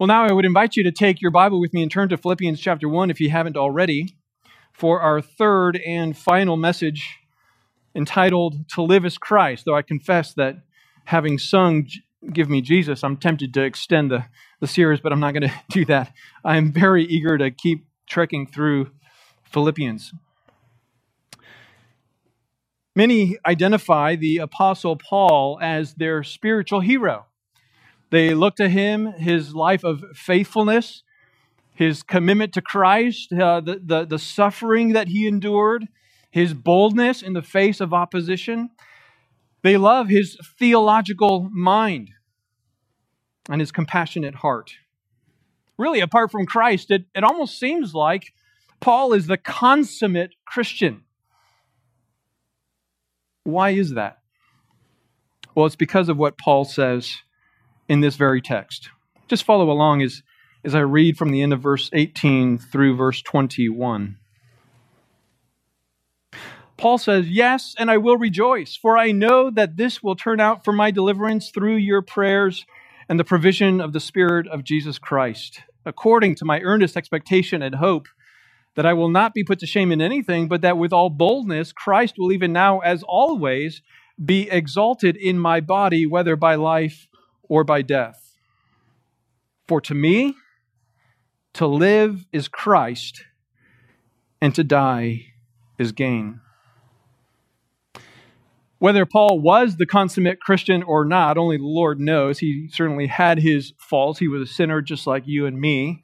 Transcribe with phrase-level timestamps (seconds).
[0.00, 2.16] Well, now I would invite you to take your Bible with me and turn to
[2.16, 4.16] Philippians chapter 1 if you haven't already
[4.72, 7.18] for our third and final message
[7.94, 9.66] entitled To Live is Christ.
[9.66, 10.62] Though I confess that
[11.04, 11.86] having sung
[12.32, 14.24] Give Me Jesus, I'm tempted to extend the,
[14.58, 16.14] the series, but I'm not going to do that.
[16.42, 18.92] I am very eager to keep trekking through
[19.52, 20.14] Philippians.
[22.96, 27.26] Many identify the Apostle Paul as their spiritual hero.
[28.10, 31.02] They look to him, his life of faithfulness,
[31.74, 35.88] his commitment to Christ, uh, the, the, the suffering that he endured,
[36.30, 38.70] his boldness in the face of opposition.
[39.62, 42.10] They love his theological mind
[43.48, 44.74] and his compassionate heart.
[45.78, 48.34] Really, apart from Christ, it, it almost seems like
[48.80, 51.04] Paul is the consummate Christian.
[53.44, 54.18] Why is that?
[55.54, 57.18] Well, it's because of what Paul says
[57.90, 58.88] in this very text.
[59.26, 60.22] Just follow along as,
[60.64, 64.16] as I read from the end of verse 18 through verse 21.
[66.76, 70.64] Paul says, Yes, and I will rejoice, for I know that this will turn out
[70.64, 72.64] for my deliverance through your prayers
[73.08, 77.74] and the provision of the Spirit of Jesus Christ, according to my earnest expectation and
[77.74, 78.06] hope
[78.76, 81.72] that I will not be put to shame in anything, but that with all boldness
[81.72, 83.82] Christ will even now, as always,
[84.24, 87.08] be exalted in my body, whether by life
[87.50, 88.38] or by death.
[89.68, 90.36] For to me,
[91.54, 93.24] to live is Christ,
[94.40, 95.26] and to die
[95.78, 96.40] is gain.
[98.78, 102.38] Whether Paul was the consummate Christian or not, only the Lord knows.
[102.38, 104.18] He certainly had his faults.
[104.18, 106.02] He was a sinner just like you and me.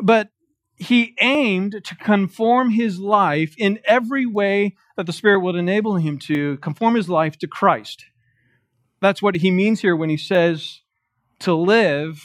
[0.00, 0.30] But
[0.74, 6.18] he aimed to conform his life in every way that the Spirit would enable him
[6.20, 8.06] to conform his life to Christ.
[9.00, 10.80] That's what he means here when he says
[11.40, 12.22] to live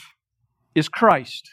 [0.74, 1.50] is Christ.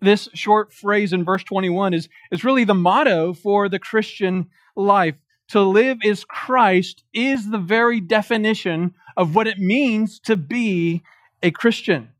[0.00, 5.14] This short phrase in verse 21 is, is really the motto for the Christian life.
[5.48, 11.02] To live is Christ is the very definition of what it means to be
[11.42, 12.10] a Christian.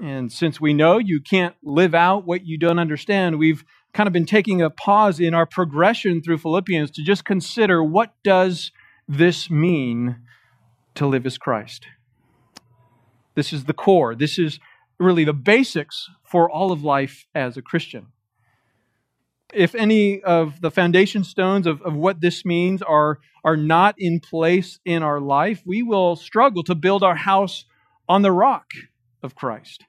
[0.00, 4.12] And since we know you can't live out what you don't understand, we've kind of
[4.12, 8.70] been taking a pause in our progression through Philippians to just consider what does
[9.10, 10.16] this mean
[10.94, 11.86] to live as Christ?
[13.34, 14.14] This is the core.
[14.14, 14.60] This is
[14.98, 18.06] really the basics for all of life as a Christian.
[19.52, 24.20] If any of the foundation stones of, of what this means are, are not in
[24.20, 27.64] place in our life, we will struggle to build our house
[28.08, 28.70] on the rock
[29.24, 29.84] of Christ.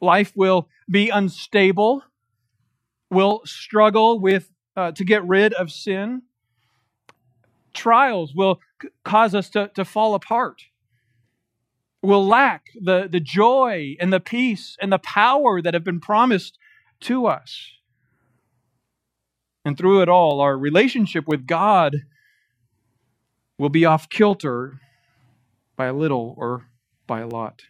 [0.00, 2.02] Life will be unstable,
[3.10, 6.22] will struggle with uh, to get rid of sin,
[7.72, 8.60] trials will
[9.04, 10.62] cause us to, to fall apart.
[12.02, 16.58] We'll lack the, the joy and the peace and the power that have been promised
[17.02, 17.72] to us.
[19.64, 21.96] And through it all, our relationship with God
[23.58, 24.80] will be off kilter
[25.76, 26.66] by a little or
[27.06, 27.62] by a lot.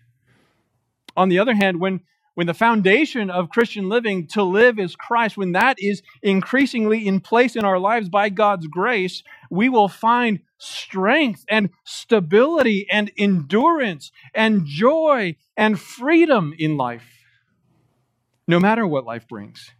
[1.14, 2.00] On the other hand, when
[2.34, 7.20] when the foundation of Christian living to live is Christ, when that is increasingly in
[7.20, 14.12] place in our lives by God's grace, we will find strength and stability and endurance
[14.34, 17.04] and joy and freedom in life,
[18.48, 19.70] no matter what life brings.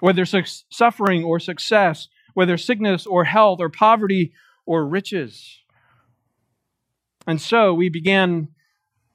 [0.00, 4.32] Whether suffering or success, whether sickness or health or poverty
[4.66, 5.60] or riches.
[7.26, 8.48] And so we began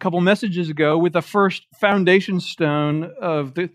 [0.03, 3.69] couple messages ago with the first foundation stone of the,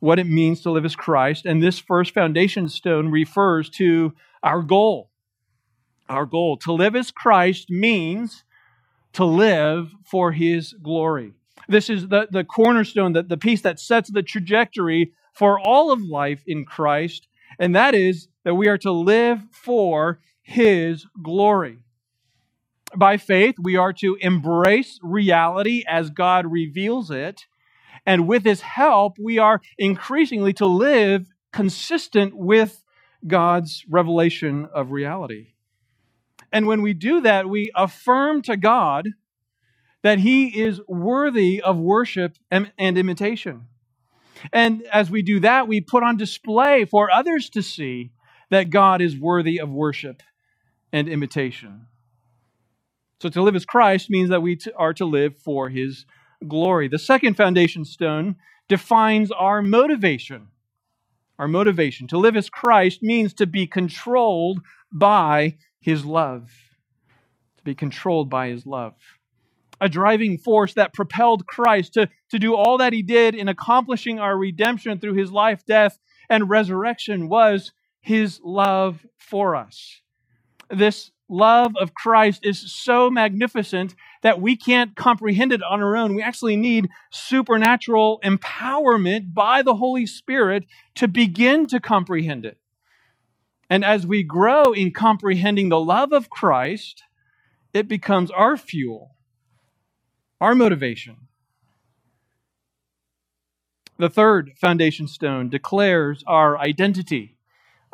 [0.00, 1.44] what it means to live as Christ.
[1.44, 5.10] And this first foundation stone refers to our goal.
[6.08, 6.56] Our goal.
[6.62, 8.42] To live as Christ means
[9.12, 11.34] to live for his glory.
[11.68, 16.00] This is the, the cornerstone, the, the piece that sets the trajectory for all of
[16.00, 17.28] life in Christ,
[17.58, 21.80] and that is that we are to live for his glory
[22.94, 27.46] by faith, we are to embrace reality as God reveals it.
[28.04, 32.84] And with His help, we are increasingly to live consistent with
[33.26, 35.54] God's revelation of reality.
[36.52, 39.08] And when we do that, we affirm to God
[40.02, 43.66] that He is worthy of worship and, and imitation.
[44.52, 48.12] And as we do that, we put on display for others to see
[48.50, 50.22] that God is worthy of worship
[50.92, 51.86] and imitation.
[53.20, 56.04] So to live as Christ means that we are to live for his
[56.46, 56.88] glory.
[56.88, 58.36] The second foundation stone
[58.68, 60.48] defines our motivation.
[61.38, 62.08] Our motivation.
[62.08, 64.60] To live as Christ means to be controlled
[64.92, 66.50] by his love.
[67.58, 68.94] To be controlled by his love.
[69.80, 74.18] a driving force that propelled Christ to, to do all that he did in accomplishing
[74.18, 75.98] our redemption through his life, death,
[76.30, 80.00] and resurrection was his love for us.
[80.70, 86.14] This love of Christ is so magnificent that we can't comprehend it on our own.
[86.14, 90.64] We actually need supernatural empowerment by the Holy Spirit
[90.96, 92.58] to begin to comprehend it.
[93.68, 97.02] And as we grow in comprehending the love of Christ,
[97.74, 99.16] it becomes our fuel
[100.40, 101.16] our motivation.
[103.98, 107.35] The third foundation stone declares our identity.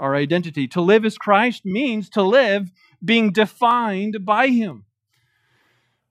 [0.03, 0.67] Our identity.
[0.69, 2.73] To live as Christ means to live
[3.05, 4.85] being defined by Him.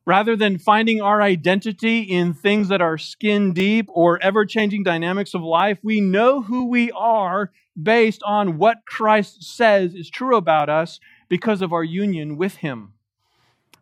[0.05, 5.33] Rather than finding our identity in things that are skin deep or ever changing dynamics
[5.33, 7.51] of life, we know who we are
[7.81, 12.93] based on what Christ says is true about us because of our union with Him.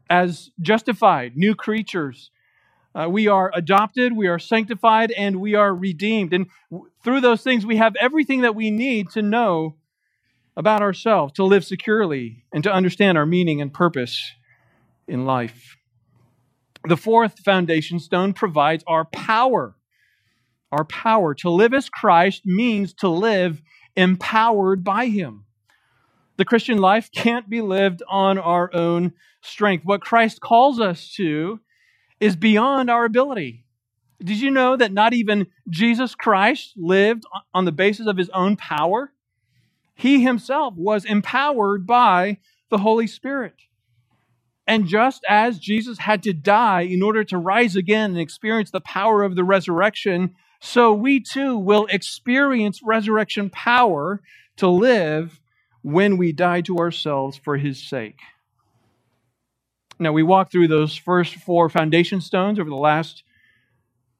[0.09, 2.31] As justified, new creatures,
[2.95, 6.33] uh, we are adopted, we are sanctified, and we are redeemed.
[6.33, 9.75] And w- through those things, we have everything that we need to know
[10.59, 14.33] about ourselves, to live securely, and to understand our meaning and purpose
[15.07, 15.77] in life.
[16.85, 19.77] The fourth foundation stone provides our power.
[20.69, 21.33] Our power.
[21.35, 23.61] To live as Christ means to live
[23.95, 25.45] empowered by Him.
[26.35, 29.85] The Christian life can't be lived on our own strength.
[29.85, 31.61] What Christ calls us to
[32.19, 33.63] is beyond our ability.
[34.21, 37.23] Did you know that not even Jesus Christ lived
[37.53, 39.13] on the basis of his own power?
[39.99, 42.37] He himself was empowered by
[42.69, 43.55] the Holy Spirit.
[44.65, 48.79] And just as Jesus had to die in order to rise again and experience the
[48.79, 54.21] power of the resurrection, so we too will experience resurrection power
[54.55, 55.41] to live
[55.81, 58.21] when we die to ourselves for his sake.
[59.99, 63.23] Now, we walked through those first four foundation stones over the last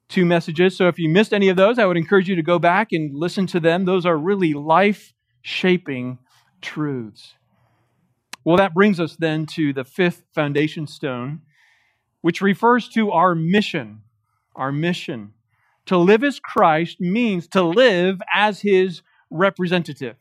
[0.10, 0.76] two messages.
[0.76, 3.16] So if you missed any of those, I would encourage you to go back and
[3.16, 3.86] listen to them.
[3.86, 6.20] Those are really life shaping
[6.62, 7.36] truths.
[8.44, 11.42] Well, that brings us then to the fifth foundation stone,
[12.22, 14.02] which refers to our mission.
[14.56, 15.34] Our mission.
[15.88, 20.18] To live as Christ means to live as his representative.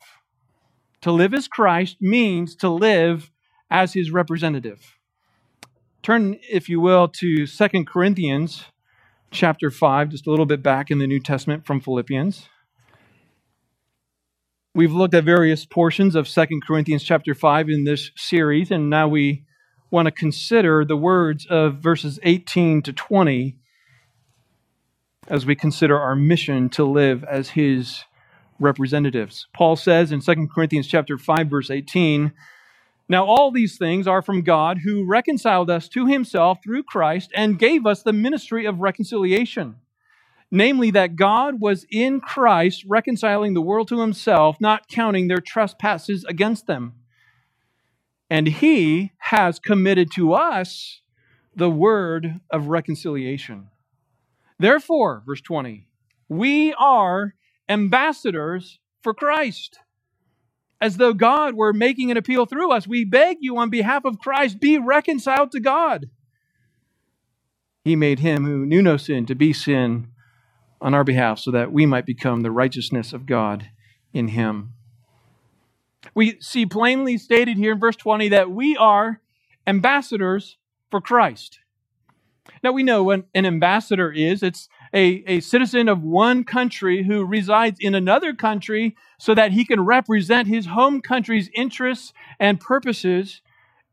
[1.02, 3.30] To live as Christ means to live
[3.70, 4.96] as his representative.
[6.02, 8.64] Turn, if you will, to Second Corinthians
[9.30, 12.48] chapter 5, just a little bit back in the New Testament from Philippians.
[14.78, 19.08] We've looked at various portions of Second Corinthians chapter 5 in this series, and now
[19.08, 19.44] we
[19.90, 23.56] want to consider the words of verses 18 to 20
[25.26, 28.04] as we consider our mission to live as his
[28.60, 29.48] representatives.
[29.52, 32.32] Paul says in 2 Corinthians chapter 5 verse 18,
[33.08, 37.58] now, all these things are from God who reconciled us to himself through Christ and
[37.58, 39.76] gave us the ministry of reconciliation.
[40.50, 46.24] Namely, that God was in Christ reconciling the world to himself, not counting their trespasses
[46.24, 46.94] against them.
[48.30, 51.00] And he has committed to us
[51.54, 53.68] the word of reconciliation.
[54.58, 55.86] Therefore, verse 20,
[56.28, 57.34] we are
[57.68, 59.78] ambassadors for Christ
[60.80, 62.86] as though God were making an appeal through us.
[62.86, 66.08] We beg you on behalf of Christ, be reconciled to God.
[67.84, 70.08] He made him who knew no sin to be sin
[70.80, 73.70] on our behalf so that we might become the righteousness of God
[74.12, 74.74] in him.
[76.14, 79.20] We see plainly stated here in verse 20 that we are
[79.66, 80.56] ambassadors
[80.90, 81.60] for Christ.
[82.62, 84.42] Now we know what an ambassador is.
[84.42, 89.64] It's a, a citizen of one country who resides in another country so that he
[89.64, 93.42] can represent his home country's interests and purposes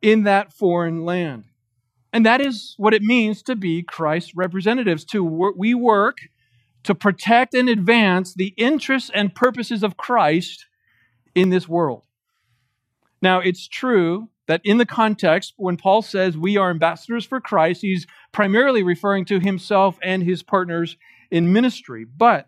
[0.02, 1.46] in that foreign land.
[2.14, 5.04] And that is what it means to be Christ's representatives.
[5.06, 6.20] To work, we work
[6.86, 10.66] to protect and advance the interests and purposes of Christ
[11.36, 12.04] in this world.
[13.22, 17.82] Now, it's true that in the context, when Paul says we are ambassadors for Christ,
[17.82, 20.98] he's primarily referring to himself and his partners
[21.32, 22.06] in ministry.
[22.06, 22.48] But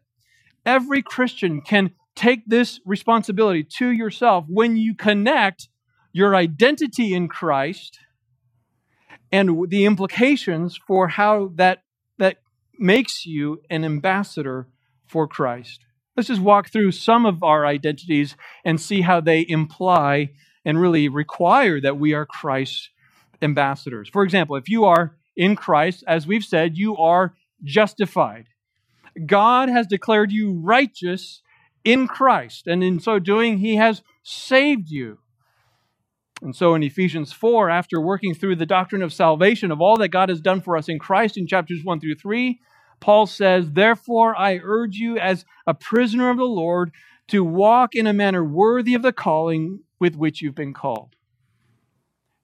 [0.66, 5.70] every Christian can take this responsibility to yourself when you connect
[6.14, 8.00] your identity in Christ
[9.32, 11.80] and the implications for how that,
[12.80, 14.68] makes you an ambassador
[15.06, 15.86] for Christ.
[16.16, 20.32] Let's just walk through some of our identities and see how they imply
[20.66, 22.90] and really require that we are Christ's
[23.42, 24.10] ambassadors.
[24.10, 28.48] For example, if you are in Christ, as we've said, you are justified.
[29.26, 31.42] God has declared you righteous
[31.84, 35.20] in Christ, and in so doing, He has saved you.
[36.42, 40.10] And so in Ephesians 4, after working through the doctrine of salvation, of all that
[40.10, 42.60] God has done for us in Christ in chapters 1 through 3,
[43.00, 46.92] Paul says, Therefore I urge you as a prisoner of the Lord
[47.30, 51.16] to walk in a manner worthy of the calling with which you've been called.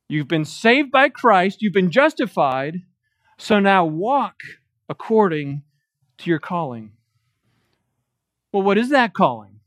[0.09, 2.81] You've been saved by Christ, you've been justified,
[3.38, 4.41] so now walk
[4.89, 5.63] according
[6.19, 6.91] to your calling.
[8.51, 9.59] Well, what is that calling?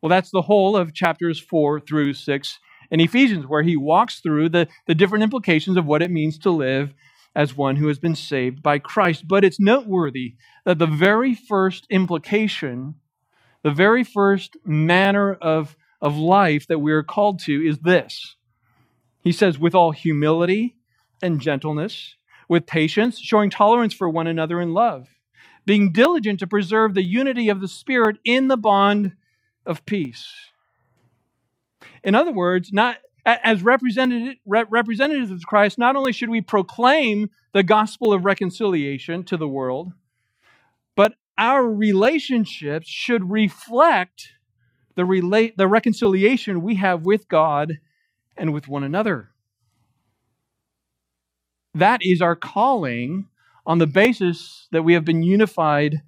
[0.00, 2.58] Well, that's the whole of chapters 4 through 6
[2.90, 6.50] in Ephesians, where he walks through the, the different implications of what it means to
[6.50, 6.94] live
[7.34, 9.28] as one who has been saved by Christ.
[9.28, 12.94] But it's noteworthy that the very first implication,
[13.62, 18.36] the very first manner of, of life that we are called to is this.
[19.22, 20.76] He says, with all humility
[21.20, 22.14] and gentleness,
[22.48, 25.08] with patience, showing tolerance for one another in love,
[25.66, 29.12] being diligent to preserve the unity of the Spirit in the bond
[29.66, 30.32] of peace.
[32.06, 38.12] In other words, not as representatives of Christ, not only should we proclaim the gospel
[38.12, 39.92] of reconciliation to the world,
[40.94, 44.28] but our relationships should reflect
[44.94, 47.80] the, relate, the reconciliation we have with God
[48.36, 49.30] and with one another.
[51.74, 53.26] That is our calling
[53.66, 56.02] on the basis that we have been unified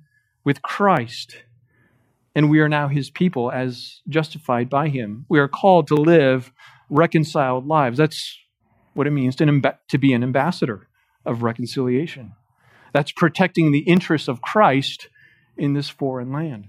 [0.44, 1.42] with Christ
[2.38, 5.26] and we are now his people as justified by him.
[5.28, 6.52] We are called to live
[6.88, 7.98] reconciled lives.
[7.98, 8.38] That's
[8.94, 10.86] what it means to, to be an ambassador
[11.26, 12.34] of reconciliation.
[12.92, 15.08] That's protecting the interests of Christ
[15.56, 16.68] in this foreign land.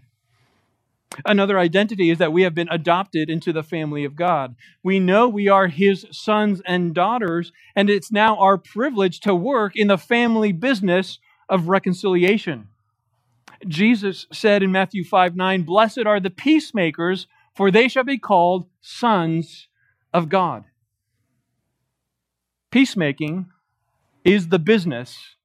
[1.24, 4.56] Another identity is that we have been adopted into the family of God.
[4.84, 9.74] We know we are His sons and daughters, and it's now our privilege to work
[9.76, 12.70] in the family business of reconciliation.
[13.68, 18.68] Jesus said in Matthew 5 9, Blessed are the peacemakers, for they shall be called
[18.82, 19.68] sons
[20.14, 20.66] of God.
[22.72, 23.48] Peacemaking
[24.24, 25.36] is the business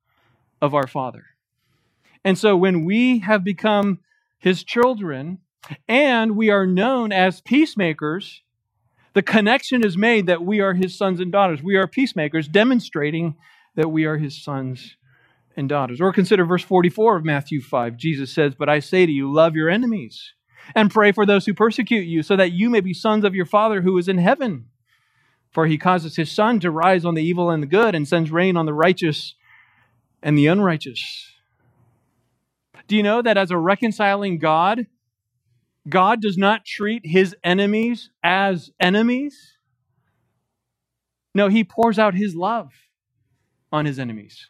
[0.60, 1.24] of our Father.
[2.24, 4.00] And so when we have become
[4.38, 5.38] His children,
[5.88, 8.42] and we are known as peacemakers,
[9.14, 11.62] the connection is made that we are his sons and daughters.
[11.62, 13.36] We are peacemakers, demonstrating
[13.76, 14.96] that we are his sons
[15.56, 16.00] and daughters.
[16.00, 17.96] Or consider verse 44 of Matthew 5.
[17.96, 20.34] Jesus says, But I say to you, love your enemies
[20.74, 23.44] and pray for those who persecute you, so that you may be sons of your
[23.44, 24.66] Father who is in heaven.
[25.50, 28.30] For he causes his sun to rise on the evil and the good, and sends
[28.30, 29.34] rain on the righteous
[30.22, 31.32] and the unrighteous.
[32.88, 34.86] Do you know that as a reconciling God,
[35.88, 39.58] God does not treat his enemies as enemies.
[41.34, 42.72] No, he pours out his love
[43.70, 44.48] on his enemies.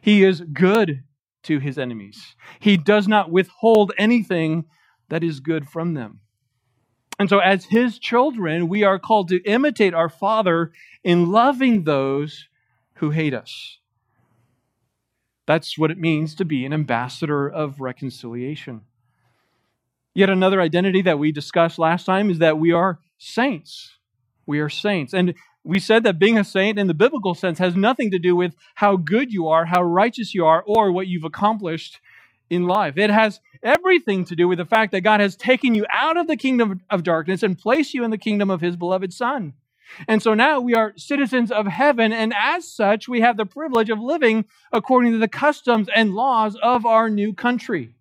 [0.00, 1.02] He is good
[1.44, 2.34] to his enemies.
[2.60, 4.64] He does not withhold anything
[5.08, 6.20] that is good from them.
[7.18, 12.48] And so, as his children, we are called to imitate our Father in loving those
[12.94, 13.78] who hate us.
[15.46, 18.82] That's what it means to be an ambassador of reconciliation.
[20.14, 23.98] Yet another identity that we discussed last time is that we are saints.
[24.46, 25.14] We are saints.
[25.14, 25.34] And
[25.66, 28.54] we said that being a saint in the biblical sense has nothing to do with
[28.76, 32.00] how good you are, how righteous you are, or what you've accomplished
[32.48, 32.96] in life.
[32.96, 36.28] It has everything to do with the fact that God has taken you out of
[36.28, 39.54] the kingdom of darkness and placed you in the kingdom of his beloved Son.
[40.06, 43.90] And so now we are citizens of heaven, and as such, we have the privilege
[43.90, 47.94] of living according to the customs and laws of our new country.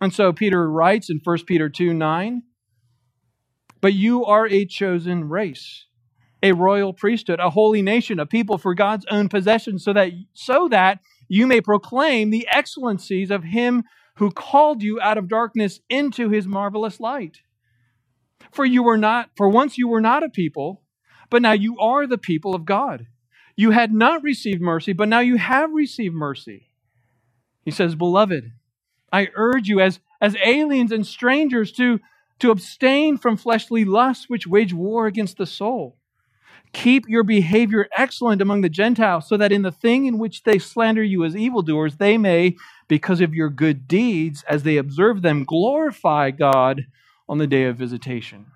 [0.00, 2.42] And so Peter writes in 1 Peter 2 9,
[3.80, 5.86] But you are a chosen race,
[6.44, 10.68] a royal priesthood, a holy nation, a people for God's own possession, so that, so
[10.68, 13.82] that you may proclaim the excellencies of him
[14.16, 17.38] who called you out of darkness into his marvelous light.
[18.52, 20.82] For you were not, for once you were not a people,
[21.30, 23.06] but now you are the people of God.
[23.56, 26.68] You had not received mercy, but now you have received mercy.
[27.64, 28.52] He says, Beloved,
[29.10, 32.00] I urge you as, as aliens and strangers to,
[32.40, 35.96] to abstain from fleshly lusts which wage war against the soul.
[36.74, 40.58] Keep your behavior excellent among the Gentiles, so that in the thing in which they
[40.58, 42.56] slander you as evildoers, they may,
[42.88, 46.86] because of your good deeds, as they observe them, glorify God
[47.28, 48.46] on the day of visitation.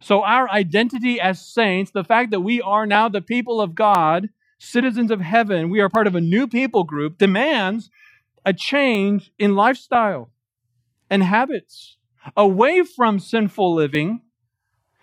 [0.00, 4.30] So, our identity as saints, the fact that we are now the people of God,
[4.58, 7.90] citizens of heaven, we are part of a new people group, demands
[8.44, 10.30] a change in lifestyle
[11.10, 11.98] and habits
[12.36, 14.22] away from sinful living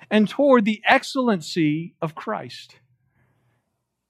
[0.09, 2.77] and toward the excellency of Christ.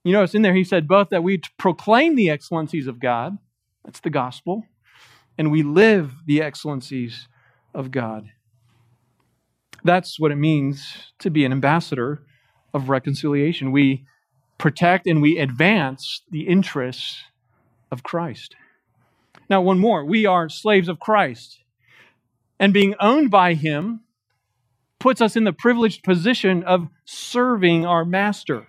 [0.03, 3.37] You notice in there he said both that we proclaim the excellencies of God,
[3.85, 4.65] that's the gospel,
[5.37, 7.27] and we live the excellencies
[7.73, 8.29] of God.
[9.83, 12.23] That's what it means to be an ambassador
[12.73, 13.71] of reconciliation.
[13.71, 14.05] We
[14.57, 17.23] protect and we advance the interests
[17.91, 18.55] of Christ.
[19.49, 20.05] Now, one more.
[20.05, 21.59] We are slaves of Christ.
[22.59, 24.01] And being owned by Him
[25.03, 28.65] puts us in the privileged position of serving our master.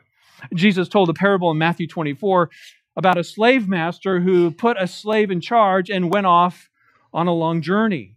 [0.52, 2.50] Jesus told a parable in Matthew 24
[2.96, 6.70] about a slave master who put a slave in charge and went off
[7.12, 8.16] on a long journey.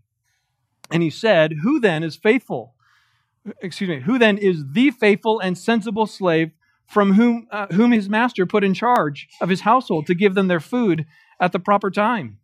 [0.89, 2.73] And he said, Who then is faithful?
[3.61, 6.49] Excuse me, who then is the faithful and sensible slave
[6.87, 10.47] from whom, uh, whom his master put in charge of his household to give them
[10.47, 11.05] their food
[11.39, 12.39] at the proper time?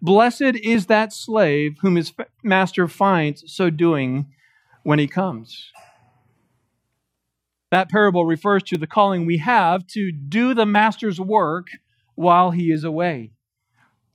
[0.00, 4.32] Blessed is that slave whom his master finds so doing
[4.86, 5.72] when he comes.
[7.72, 11.66] That parable refers to the calling we have to do the master's work
[12.14, 13.32] while he is away.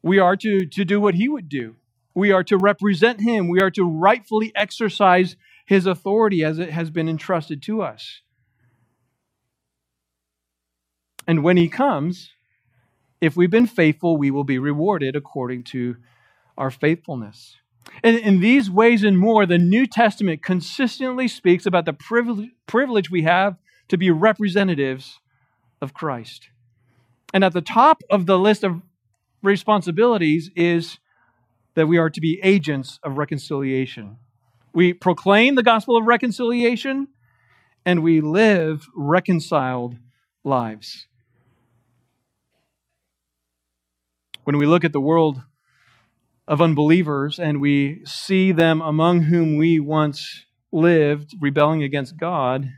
[0.01, 1.75] We are to, to do what he would do.
[2.15, 3.49] We are to represent him.
[3.49, 5.35] We are to rightfully exercise
[5.65, 8.21] his authority as it has been entrusted to us.
[11.27, 12.29] And when he comes,
[13.19, 15.97] if we've been faithful, we will be rewarded according to
[16.57, 17.57] our faithfulness.
[18.03, 21.93] And in these ways and more, the New Testament consistently speaks about the
[22.67, 23.57] privilege we have
[23.89, 25.19] to be representatives
[25.81, 26.49] of Christ.
[27.33, 28.81] And at the top of the list of
[29.43, 30.99] responsibilities is
[31.75, 34.17] that we are to be agents of reconciliation.
[34.73, 37.07] We proclaim the gospel of reconciliation
[37.85, 39.95] and we live reconciled
[40.43, 41.07] lives.
[44.43, 45.41] When we look at the world
[46.51, 52.73] of unbelievers and we see them among whom we once lived, rebelling against God,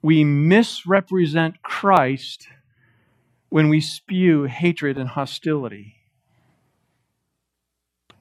[0.00, 2.48] we misrepresent Christ
[3.50, 5.96] when we spew hatred and hostility.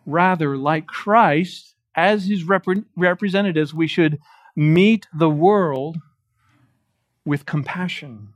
[0.05, 2.65] Rather, like Christ, as his rep-
[2.97, 4.19] representatives, we should
[4.53, 5.95] meet the world
[7.24, 8.33] with compassion.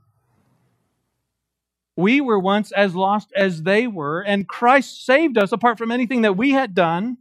[1.96, 6.22] We were once as lost as they were, and Christ saved us apart from anything
[6.22, 7.18] that we had done.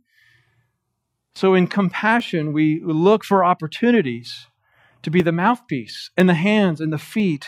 [1.36, 4.48] So, in compassion, we look for opportunities
[5.04, 7.48] to be the mouthpiece and the hands and the feet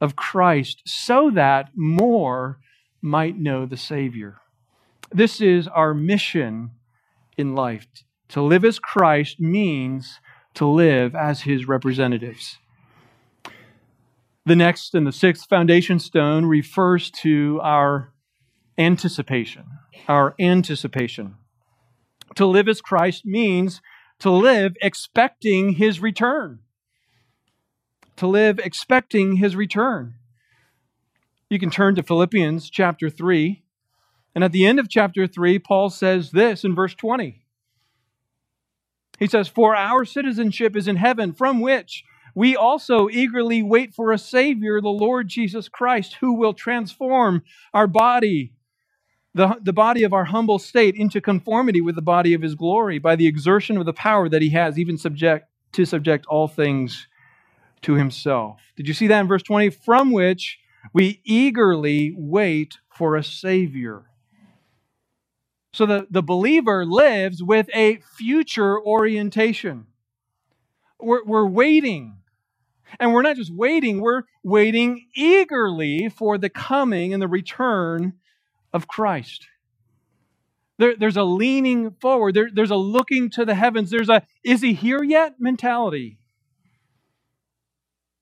[0.00, 2.58] of Christ so that more
[3.02, 4.38] might know the Savior.
[5.12, 6.70] This is our mission
[7.36, 7.86] in life.
[8.30, 10.20] To live as Christ means
[10.54, 12.58] to live as his representatives.
[14.46, 18.12] The next and the sixth foundation stone refers to our
[18.78, 19.64] anticipation.
[20.08, 21.36] Our anticipation.
[22.36, 23.82] To live as Christ means
[24.20, 26.60] to live expecting his return.
[28.16, 30.14] To live expecting his return.
[31.50, 33.62] You can turn to Philippians chapter 3.
[34.34, 37.42] And at the end of chapter 3, Paul says this in verse 20.
[39.18, 44.12] He says, For our citizenship is in heaven, from which we also eagerly wait for
[44.12, 47.42] a Savior, the Lord Jesus Christ, who will transform
[47.74, 48.52] our body,
[49.34, 52.98] the, the body of our humble state, into conformity with the body of His glory
[52.98, 57.06] by the exertion of the power that He has, even subject to subject all things
[57.82, 58.60] to Himself.
[58.76, 59.70] Did you see that in verse 20?
[59.70, 60.58] From which
[60.92, 64.04] we eagerly wait for a Savior.
[65.72, 69.86] So the, the believer lives with a future orientation.
[70.98, 72.19] We're, we're waiting
[72.98, 78.14] and we're not just waiting, we're waiting eagerly for the coming and the return
[78.72, 79.46] of Christ.
[80.78, 84.62] There, there's a leaning forward, there, there's a looking to the heavens, there's a is
[84.62, 86.18] he here yet mentality.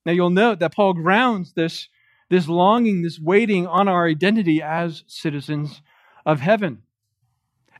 [0.05, 1.87] Now you'll note that Paul grounds this,
[2.29, 5.81] this longing, this waiting on our identity as citizens
[6.25, 6.83] of heaven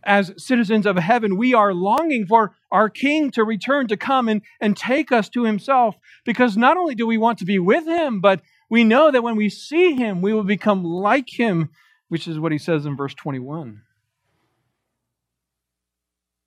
[0.03, 4.41] as citizens of heaven, we are longing for our King to return, to come and,
[4.61, 5.95] and take us to himself.
[6.25, 9.35] Because not only do we want to be with him, but we know that when
[9.35, 11.69] we see him, we will become like him,
[12.07, 13.81] which is what he says in verse 21.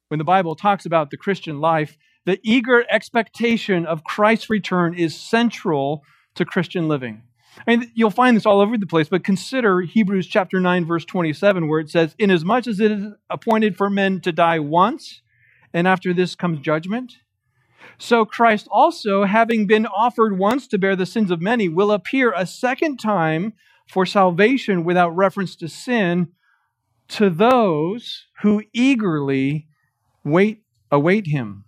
[0.08, 5.18] When the Bible talks about the Christian life, the eager expectation of Christ's return is
[5.18, 6.04] central
[6.34, 7.22] to Christian living.
[7.66, 11.04] I mean, you'll find this all over the place, but consider Hebrews chapter 9, verse
[11.04, 15.21] 27, where it says, Inasmuch as it is appointed for men to die once,
[15.72, 17.14] and after this comes judgment,
[17.98, 22.32] so Christ also, having been offered once to bear the sins of many, will appear
[22.32, 23.52] a second time
[23.88, 26.28] for salvation without reference to sin
[27.08, 29.66] to those who eagerly
[30.24, 31.64] wait await him.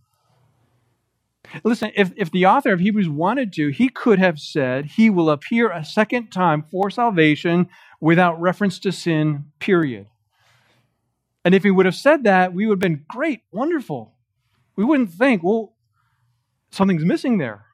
[1.62, 5.30] Listen, if, if the author of Hebrews wanted to, he could have said he will
[5.30, 7.68] appear a second time for salvation
[8.00, 10.06] without reference to sin, period.
[11.44, 14.14] And if he would have said that, we would have been great, wonderful.
[14.76, 15.76] We wouldn't think, well,
[16.70, 17.66] something's missing there.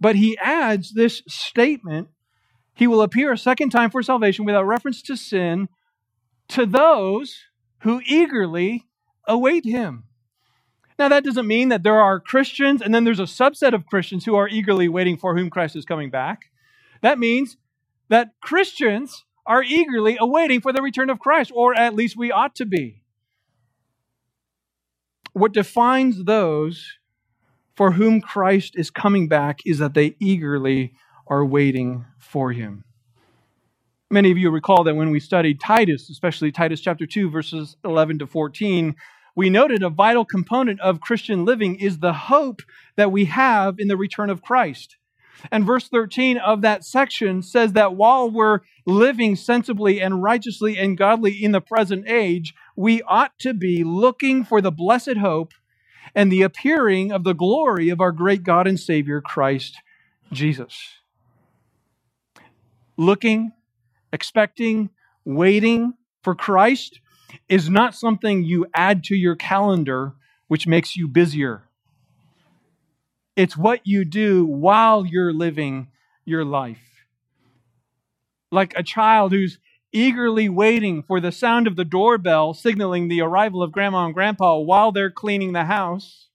[0.00, 2.08] But he adds this statement
[2.74, 5.68] He will appear a second time for salvation without reference to sin
[6.50, 7.36] to those
[7.80, 8.86] who eagerly
[9.26, 10.04] await him.
[10.98, 14.24] Now, that doesn't mean that there are Christians and then there's a subset of Christians
[14.24, 16.46] who are eagerly waiting for whom Christ is coming back.
[17.02, 17.56] That means
[18.08, 22.54] that Christians are eagerly awaiting for the return of Christ, or at least we ought
[22.56, 23.02] to be.
[25.32, 26.98] What defines those
[27.74, 30.92] for whom Christ is coming back is that they eagerly
[31.26, 32.84] are waiting for him.
[34.10, 38.18] Many of you recall that when we studied Titus, especially Titus chapter 2, verses 11
[38.18, 38.96] to 14,
[39.34, 42.60] we noted a vital component of Christian living is the hope
[42.96, 44.96] that we have in the return of Christ.
[45.50, 50.96] And verse 13 of that section says that while we're living sensibly and righteously and
[50.96, 55.52] godly in the present age, we ought to be looking for the blessed hope
[56.14, 59.76] and the appearing of the glory of our great God and Savior, Christ
[60.32, 60.96] Jesus.
[62.96, 63.52] Looking,
[64.12, 64.90] expecting,
[65.24, 67.00] waiting for Christ
[67.48, 70.14] is not something you add to your calendar,
[70.48, 71.67] which makes you busier.
[73.38, 75.92] It's what you do while you're living
[76.24, 77.06] your life.
[78.50, 79.60] Like a child who's
[79.92, 84.58] eagerly waiting for the sound of the doorbell signaling the arrival of grandma and grandpa
[84.58, 86.30] while they're cleaning the house.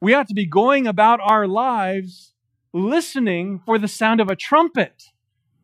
[0.00, 2.34] We ought to be going about our lives
[2.72, 5.06] listening for the sound of a trumpet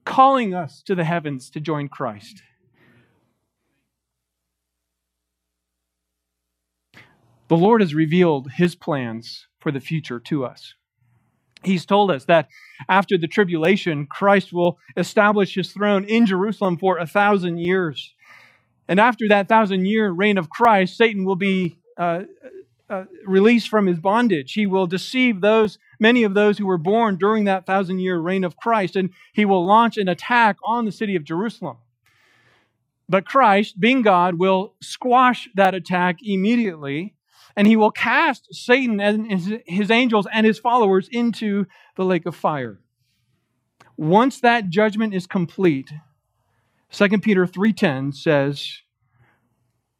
[0.04, 2.42] calling us to the heavens to join Christ.
[7.46, 10.74] The Lord has revealed his plans for the future to us.
[11.64, 12.46] He's told us that
[12.88, 18.14] after the tribulation, Christ will establish his throne in Jerusalem for a thousand years.
[18.86, 22.22] And after that thousand year reign of Christ, Satan will be uh,
[22.88, 24.52] uh, released from his bondage.
[24.52, 28.44] He will deceive those, many of those who were born during that thousand year reign
[28.44, 31.78] of Christ, and he will launch an attack on the city of Jerusalem.
[33.08, 37.15] But Christ, being God, will squash that attack immediately
[37.56, 39.32] and he will cast Satan and
[39.66, 41.66] his angels and his followers into
[41.96, 42.80] the lake of fire.
[43.96, 45.90] Once that judgment is complete,
[46.90, 48.82] 2 Peter 3:10 says,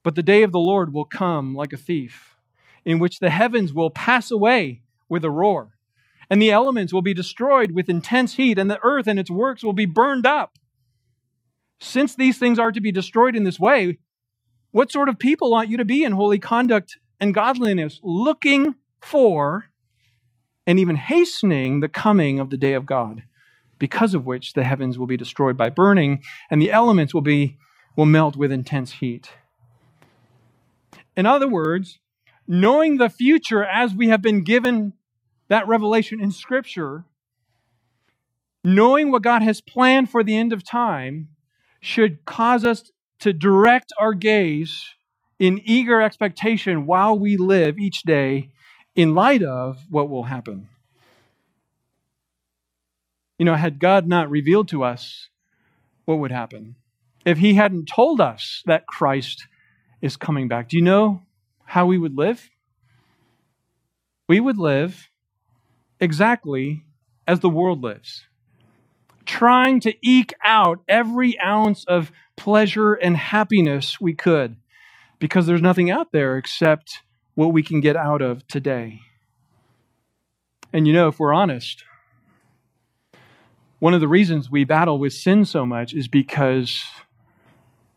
[0.03, 2.37] "But the day of the Lord will come like a thief,
[2.85, 5.79] in which the heavens will pass away with a roar,
[6.29, 9.65] and the elements will be destroyed with intense heat, and the earth and its works
[9.65, 10.59] will be burned up."
[11.81, 13.99] Since these things are to be destroyed in this way,
[14.73, 19.67] what sort of people ought you to be in holy conduct and godliness, looking for
[20.67, 23.23] and even hastening the coming of the day of God,
[23.79, 27.57] because of which the heavens will be destroyed by burning and the elements will be
[27.97, 29.31] will melt with intense heat.
[31.17, 31.99] In other words,
[32.47, 34.93] knowing the future as we have been given
[35.49, 37.05] that revelation in scripture,
[38.63, 41.29] knowing what God has planned for the end of time
[41.81, 44.96] should cause us to direct our gaze
[45.39, 48.51] in eager expectation while we live each day
[48.95, 50.69] in light of what will happen.
[53.39, 55.29] You know, had God not revealed to us
[56.07, 56.77] what would happen,
[57.25, 59.47] if He hadn't told us that Christ
[60.01, 61.23] is coming back, do you know
[61.65, 62.49] how we would live?
[64.29, 65.11] We would live
[66.01, 66.85] exactly
[67.27, 68.25] as the world lives,
[69.27, 74.57] trying to eke out every ounce of pleasure and happiness we could
[75.19, 77.01] because there's nothing out there except
[77.35, 79.01] what we can get out of today.
[80.73, 81.85] And you know, if we're honest,
[83.79, 86.83] one of the reasons we battle with sin so much is because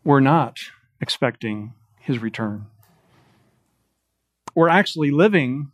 [0.04, 0.58] we're not
[1.00, 2.66] expecting his return.
[4.54, 5.70] We're actually living,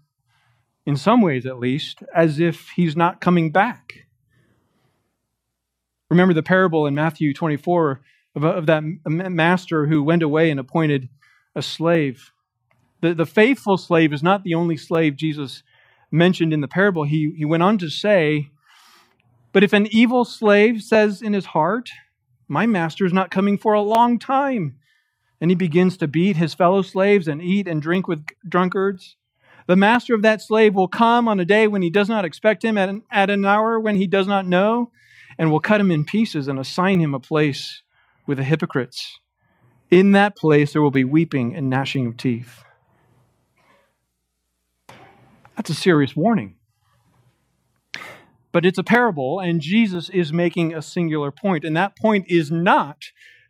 [0.84, 4.06] in some ways at least, as if he's not coming back.
[6.10, 8.00] Remember the parable in Matthew 24
[8.36, 11.08] of, of that master who went away and appointed
[11.56, 12.32] a slave.
[13.00, 15.62] The, the faithful slave is not the only slave Jesus
[16.10, 17.04] mentioned in the parable.
[17.04, 18.50] He, he went on to say,
[19.52, 21.90] But if an evil slave says in his heart,
[22.46, 24.76] My master is not coming for a long time,
[25.40, 29.16] and he begins to beat his fellow slaves and eat and drink with drunkards,
[29.66, 32.64] the master of that slave will come on a day when he does not expect
[32.64, 34.92] him, at an, at an hour when he does not know,
[35.38, 37.82] and will cut him in pieces and assign him a place
[38.26, 39.18] with the hypocrites.
[39.90, 42.64] In that place there will be weeping and gnashing of teeth.
[45.56, 46.56] That's a serious warning.
[48.52, 51.64] But it's a parable, and Jesus is making a singular point.
[51.64, 52.96] And that point is not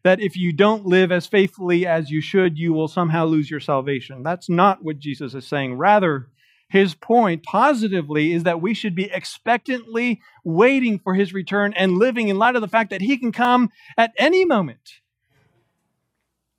[0.03, 3.61] that if you don't live as faithfully as you should, you will somehow lose your
[3.61, 4.23] salvation.
[4.23, 5.75] That's not what Jesus is saying.
[5.79, 6.29] Rather,
[6.69, 12.29] his point positively is that we should be expectantly waiting for his return and living
[12.29, 15.01] in light of the fact that he can come at any moment.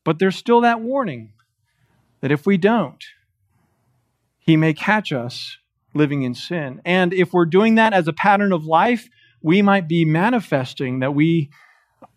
[0.08, 1.34] But there's still that warning
[2.22, 3.04] that if we don't,
[4.40, 5.58] he may catch us
[5.94, 6.82] living in sin.
[6.86, 9.10] And if we're doing that as a pattern of life,
[9.42, 11.50] we might be manifesting that we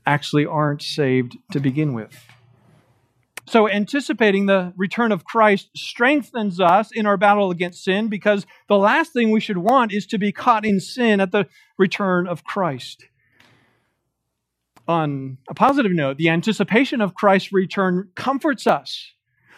[0.06, 2.16] actually aren't saved to begin with.
[3.48, 8.78] So, anticipating the return of Christ strengthens us in our battle against sin because the
[8.78, 12.44] last thing we should want is to be caught in sin at the return of
[12.44, 13.06] Christ.
[14.90, 19.12] On a positive note, the anticipation of Christ's return comforts us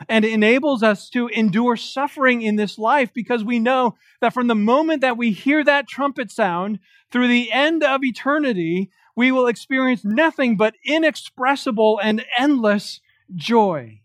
[0.06, 4.54] and enables us to endure suffering in this life because we know that from the
[4.54, 10.04] moment that we hear that trumpet sound through the end of eternity, we will experience
[10.04, 13.00] nothing but inexpressible and endless
[13.34, 14.02] joy.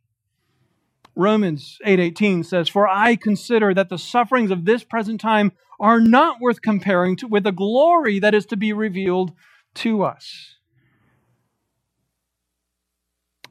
[1.14, 6.40] Romans 8:18 says, "For I consider that the sufferings of this present time are not
[6.40, 9.34] worth comparing to, with the glory that is to be revealed
[9.74, 10.57] to us."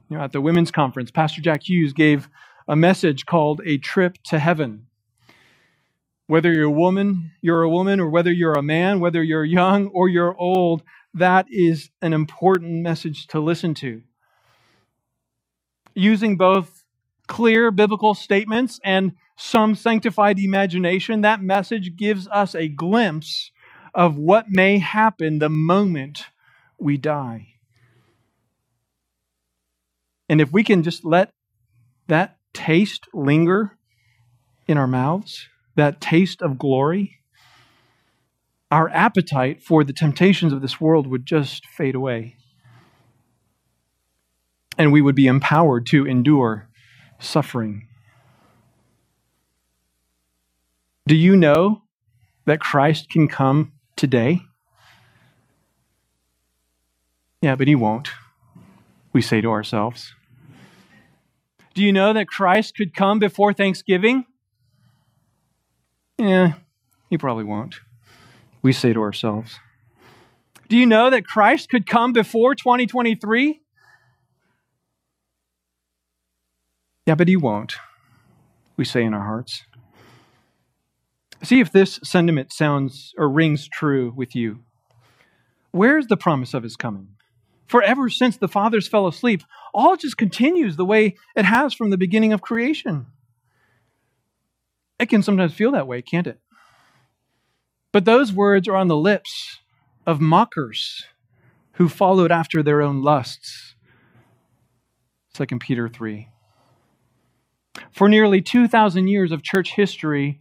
[0.08, 2.28] You know, at the women's conference, Pastor Jack Hughes gave
[2.68, 4.86] a message called "A Trip to Heaven."
[6.28, 9.86] Whether you're a woman, you're a woman, or whether you're a man, whether you're young
[9.88, 10.82] or you're old,
[11.14, 14.02] that is an important message to listen to
[15.96, 16.84] using both
[17.26, 23.50] clear biblical statements and some sanctified imagination, that message gives us a glimpse
[23.94, 26.26] of what may happen the moment
[26.78, 27.48] we die.
[30.28, 31.30] And if we can just let
[32.08, 33.76] that taste linger
[34.66, 37.20] in our mouths, that taste of glory,
[38.70, 42.36] our appetite for the temptations of this world would just fade away
[44.78, 46.68] and we would be empowered to endure
[47.18, 47.88] suffering.
[51.06, 51.82] Do you know
[52.46, 54.40] that Christ can come today?
[57.40, 58.10] Yeah, but he won't,
[59.16, 60.12] we say to ourselves.
[61.72, 64.26] Do you know that Christ could come before Thanksgiving?
[66.18, 66.52] Yeah,
[67.08, 67.76] he probably won't,
[68.60, 69.58] we say to ourselves.
[70.68, 73.62] Do you know that Christ could come before 2023?
[77.06, 77.76] Yeah, but he won't,
[78.76, 79.62] we say in our hearts.
[81.42, 84.58] See if this sentiment sounds or rings true with you.
[85.70, 87.15] Where's the promise of his coming?
[87.66, 89.42] For ever since the fathers fell asleep,
[89.74, 93.06] all just continues the way it has from the beginning of creation.
[94.98, 96.40] It can sometimes feel that way, can't it?
[97.92, 99.58] But those words are on the lips
[100.06, 101.04] of mockers
[101.72, 103.74] who followed after their own lusts.
[105.34, 106.28] 2 Peter 3.
[107.90, 110.40] For nearly 2,000 years of church history,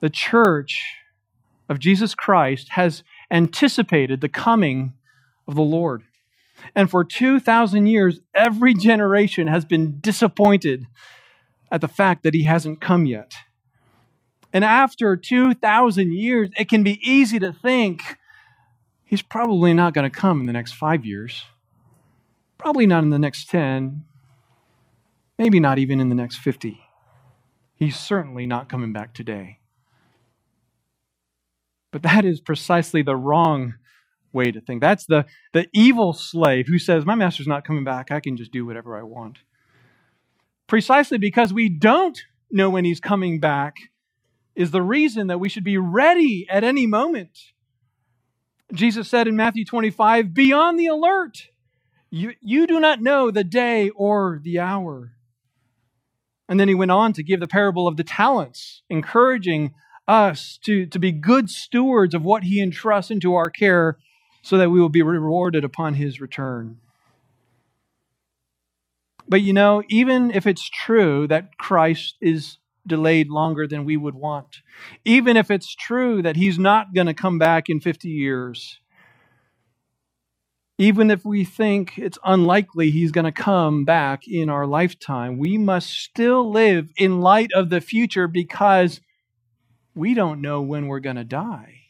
[0.00, 0.96] the church
[1.68, 4.94] of Jesus Christ has anticipated the coming
[5.46, 6.02] of the Lord.
[6.74, 10.86] And for 2,000 years, every generation has been disappointed
[11.70, 13.34] at the fact that he hasn't come yet.
[14.52, 18.16] And after 2,000 years, it can be easy to think
[19.04, 21.44] he's probably not going to come in the next five years,
[22.58, 24.04] probably not in the next 10,
[25.38, 26.80] Maybe not even in the next 50.
[27.74, 29.58] He's certainly not coming back today.
[31.92, 33.74] But that is precisely the wrong
[34.32, 34.80] way to think.
[34.80, 38.10] That's the, the evil slave who says, My master's not coming back.
[38.10, 39.38] I can just do whatever I want.
[40.66, 42.18] Precisely because we don't
[42.50, 43.76] know when he's coming back
[44.54, 47.38] is the reason that we should be ready at any moment.
[48.72, 51.48] Jesus said in Matthew 25, Be on the alert.
[52.10, 55.12] You, you do not know the day or the hour.
[56.48, 59.74] And then he went on to give the parable of the talents, encouraging
[60.06, 63.98] us to, to be good stewards of what he entrusts into our care
[64.46, 66.78] so that we will be rewarded upon his return.
[69.28, 74.14] But you know, even if it's true that Christ is delayed longer than we would
[74.14, 74.58] want,
[75.04, 78.78] even if it's true that he's not going to come back in 50 years,
[80.78, 85.58] even if we think it's unlikely he's going to come back in our lifetime, we
[85.58, 89.00] must still live in light of the future because
[89.92, 91.85] we don't know when we're going to die.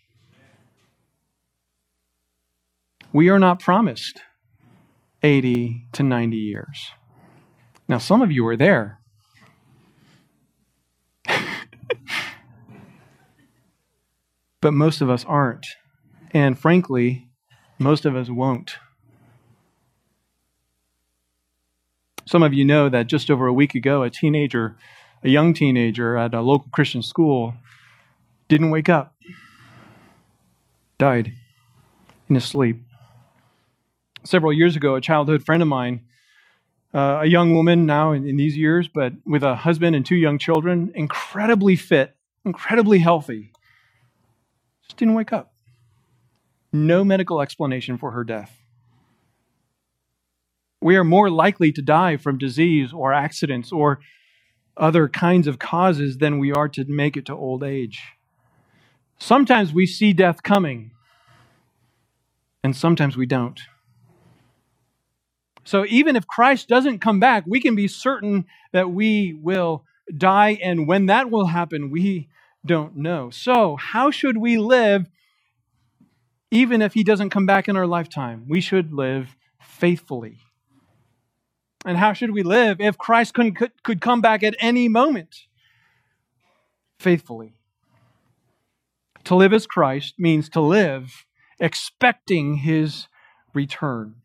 [3.17, 4.21] We are not promised
[5.23, 6.91] 80 to 90 years.
[7.89, 9.01] Now, some of you are there.
[14.61, 15.67] but most of us aren't.
[16.33, 17.31] And frankly,
[17.79, 18.77] most of us won't.
[22.27, 24.77] Some of you know that just over a week ago, a teenager,
[25.25, 27.55] a young teenager at a local Christian school,
[28.49, 29.15] didn't wake up,
[30.99, 31.33] died
[32.29, 32.86] in his sleep.
[34.27, 36.01] Several years ago, a childhood friend of mine,
[36.93, 40.17] uh, a young woman now in, in these years, but with a husband and two
[40.17, 43.53] young children, incredibly fit, incredibly healthy,
[44.83, 45.53] just didn't wake up.
[46.73, 48.59] No medical explanation for her death.
[50.83, 54.01] We are more likely to die from disease or accidents or
[54.77, 58.03] other kinds of causes than we are to make it to old age.
[59.19, 60.91] Sometimes we see death coming,
[62.65, 63.61] and sometimes we don't.
[65.67, 69.85] So even if Christ doesn't come back, we can be certain that we will
[70.17, 72.29] die, and when that will happen, we
[72.65, 73.31] don't know.
[73.31, 75.07] So, how should we live
[76.53, 78.45] even if he doesn't come back in our lifetime?
[78.49, 80.39] We should live faithfully.
[81.85, 85.35] And how should we live if Christ could, could come back at any moment?
[87.01, 87.55] Faithfully.
[89.25, 91.27] To live is Christ means to live
[91.59, 93.09] expecting his
[93.53, 94.23] return.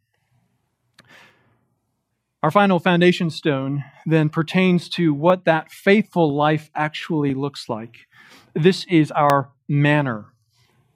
[2.44, 8.08] Our final foundation stone then pertains to what that faithful life actually looks like.
[8.56, 10.34] This is our manner,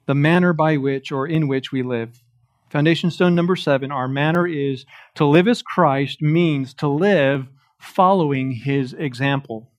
[0.06, 2.20] the manner by which or in which we live.
[2.68, 7.46] Foundation stone number seven our manner is to live is Christ means to live
[7.78, 9.70] following his example.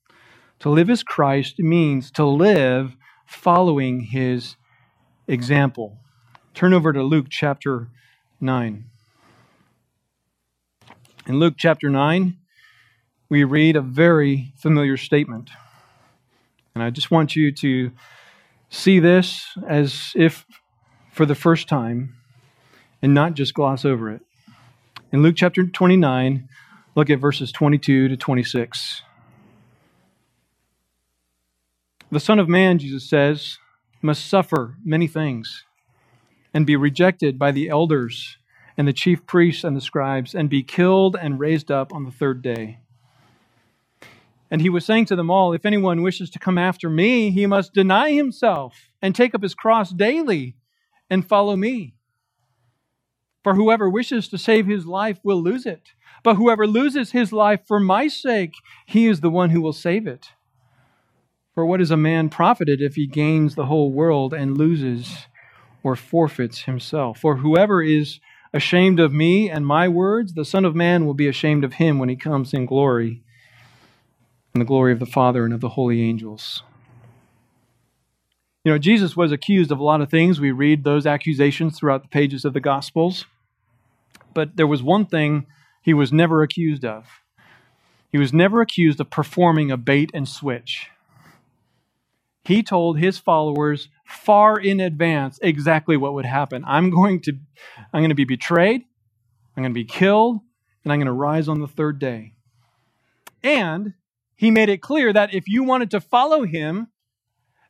[0.60, 4.56] To live is Christ means to live following his
[5.27, 5.97] example.
[6.53, 7.89] Turn over to Luke chapter
[8.39, 8.86] 9.
[11.28, 12.38] In Luke chapter 9,
[13.28, 15.50] we read a very familiar statement.
[16.74, 17.92] And I just want you to
[18.70, 20.46] see this as if
[21.12, 22.16] for the first time
[23.02, 24.22] and not just gloss over it.
[25.12, 26.48] In Luke chapter 29,
[26.96, 29.02] look at verses 22 to 26.
[32.10, 33.58] The Son of Man, Jesus says,
[34.02, 35.66] must suffer many things
[36.54, 38.38] and be rejected by the elders
[38.78, 42.12] and the chief priests and the scribes and be killed and raised up on the
[42.12, 42.80] third day.
[44.50, 47.46] And he was saying to them all, If anyone wishes to come after me, he
[47.46, 50.56] must deny himself and take up his cross daily
[51.10, 51.96] and follow me.
[53.44, 55.90] For whoever wishes to save his life will lose it.
[56.24, 58.54] But whoever loses his life for my sake,
[58.86, 60.30] he is the one who will save it.
[61.54, 65.28] For what is a man profited if he gains the whole world and loses
[65.84, 67.20] or forfeits himself?
[67.20, 68.20] For whoever is
[68.54, 72.00] ashamed of me and my words, the Son of Man will be ashamed of him
[72.00, 73.24] when he comes in glory,
[74.54, 76.64] in the glory of the Father and of the holy angels.
[78.64, 80.42] You know, Jesus was accused of a lot of things.
[80.42, 83.26] We read those accusations throughout the pages of the Gospels
[84.38, 85.48] but there was one thing
[85.82, 87.08] he was never accused of.
[88.12, 90.92] He was never accused of performing a bait and switch.
[92.44, 96.63] He told his followers far in advance exactly what would happen.
[96.65, 97.34] I'm going to
[97.93, 98.84] I'm going to be betrayed,
[99.56, 100.39] I'm going to be killed,
[100.84, 102.34] and I'm going to rise on the third day.
[103.43, 103.93] And
[104.36, 106.88] he made it clear that if you wanted to follow him,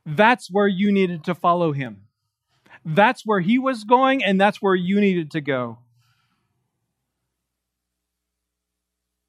[0.06, 2.04] that's where you needed to follow him.
[2.86, 5.80] That's where he was going, and that's where you needed to go.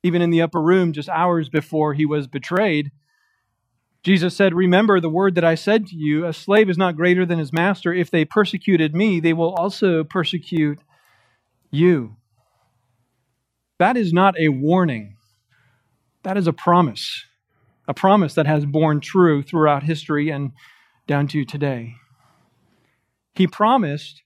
[0.02, 2.90] even in the upper room just hours before he was betrayed.
[4.08, 7.26] Jesus said, Remember the word that I said to you a slave is not greater
[7.26, 7.92] than his master.
[7.92, 10.78] If they persecuted me, they will also persecute
[11.70, 12.16] you.
[13.78, 15.18] That is not a warning,
[16.22, 17.26] that is a promise.
[17.86, 20.52] A promise that has borne true throughout history and
[21.06, 21.96] down to today.
[23.34, 24.22] He promised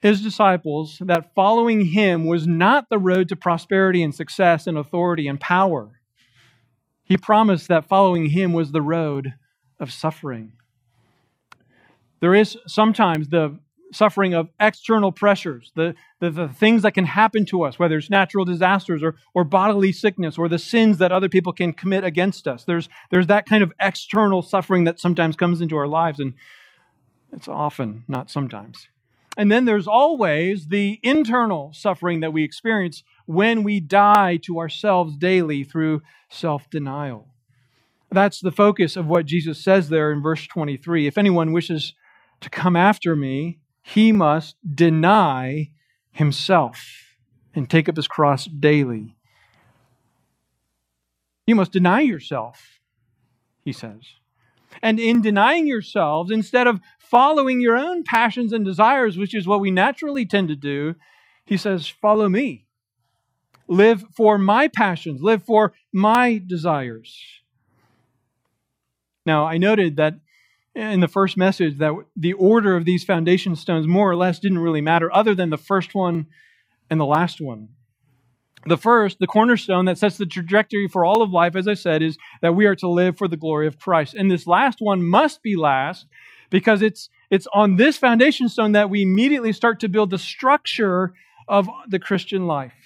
[0.00, 5.28] his disciples that following him was not the road to prosperity and success and authority
[5.28, 5.95] and power.
[7.06, 9.34] He promised that following him was the road
[9.78, 10.52] of suffering.
[12.20, 13.58] There is sometimes the
[13.92, 18.10] suffering of external pressures, the, the, the, things that can happen to us, whether it's
[18.10, 22.48] natural disasters or, or bodily sickness or the sins that other people can commit against
[22.48, 22.64] us.
[22.64, 26.34] There's, there's that kind of external suffering that sometimes comes into our lives, and
[27.32, 28.88] it's often, not sometimes.
[29.36, 35.16] And then there's always the internal suffering that we experience when we die to ourselves
[35.16, 37.28] daily through self denial.
[38.10, 41.06] That's the focus of what Jesus says there in verse 23.
[41.06, 41.94] If anyone wishes
[42.40, 45.70] to come after me, he must deny
[46.12, 47.16] himself
[47.54, 49.16] and take up his cross daily.
[51.46, 52.80] You must deny yourself,
[53.64, 54.02] he says.
[54.82, 59.60] And in denying yourselves, instead of following your own passions and desires, which is what
[59.60, 60.96] we naturally tend to do,
[61.44, 62.65] he says, Follow me.
[63.68, 67.20] Live for my passions, live for my desires.
[69.24, 70.20] Now, I noted that
[70.74, 74.58] in the first message that the order of these foundation stones more or less didn't
[74.58, 76.26] really matter, other than the first one
[76.90, 77.70] and the last one.
[78.66, 82.02] The first, the cornerstone that sets the trajectory for all of life, as I said,
[82.02, 84.14] is that we are to live for the glory of Christ.
[84.14, 86.06] And this last one must be last
[86.50, 91.14] because it's, it's on this foundation stone that we immediately start to build the structure
[91.48, 92.85] of the Christian life.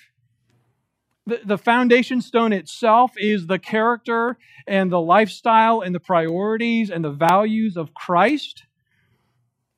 [1.27, 7.05] The, the foundation stone itself is the character and the lifestyle and the priorities and
[7.05, 8.65] the values of Christ.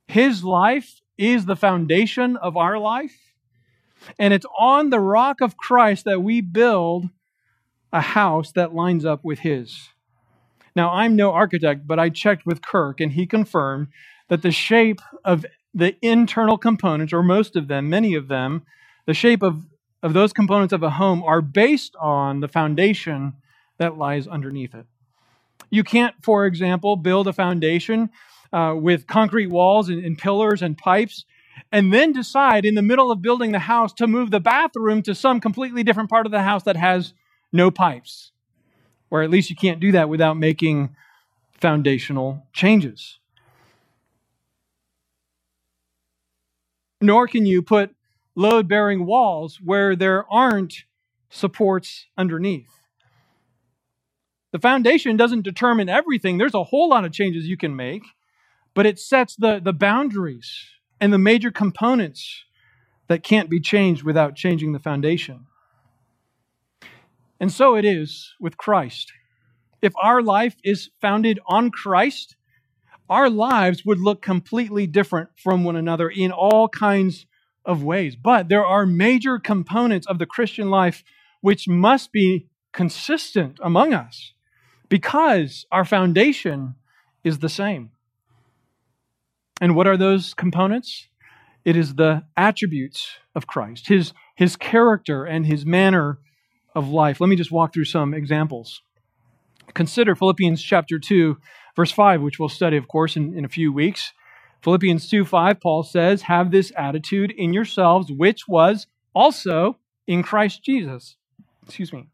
[0.07, 3.17] His life is the foundation of our life.
[4.19, 7.11] And it's on the rock of Christ that we build
[7.93, 9.89] a house that lines up with His.
[10.75, 13.89] Now, I'm no architect, but I checked with Kirk, and he confirmed
[14.29, 18.65] that the shape of the internal components, or most of them, many of them,
[19.07, 19.67] the shape of,
[20.03, 23.35] of those components of a home are based on the foundation
[23.79, 24.87] that lies underneath it.
[25.71, 28.11] You can't, for example, build a foundation
[28.53, 31.25] uh, with concrete walls and, and pillars and pipes
[31.71, 35.15] and then decide in the middle of building the house to move the bathroom to
[35.15, 37.15] some completely different part of the house that has
[37.53, 38.33] no pipes.
[39.11, 40.95] Or at least you can't do that without making
[41.53, 43.19] foundational changes.
[47.01, 47.95] Nor can you put
[48.35, 50.85] load bearing walls where there aren't
[51.31, 52.71] supports underneath.
[54.53, 56.37] The foundation doesn't determine everything.
[56.37, 58.03] There's a whole lot of changes you can make,
[58.75, 60.53] but it sets the, the boundaries
[61.01, 62.45] and the major components
[63.09, 65.47] that can't be changed without changing the foundation.
[67.41, 69.13] And so it is with Christ.
[69.81, 72.37] If our life is founded on Christ,
[73.11, 77.27] our lives would look completely different from one another in all kinds
[77.65, 78.17] of ways.
[78.17, 81.05] But there are major components of the Christian life
[81.41, 84.33] which must be consistent among us
[84.89, 86.75] because our foundation
[87.25, 87.91] is the same.
[89.61, 91.09] And what are those components?
[91.65, 96.19] It is the attributes of Christ, his, his character and his manner
[96.75, 97.21] of life.
[97.21, 98.83] Let me just walk through some examples.
[99.75, 101.37] Consider Philippians chapter 2,
[101.77, 104.13] verse 5, which we'll study, of course, in, in a few weeks.
[104.63, 110.63] Philippians 2 5, Paul says, Have this attitude in yourselves, which was also in Christ
[110.63, 111.17] Jesus.
[111.65, 112.09] Excuse me.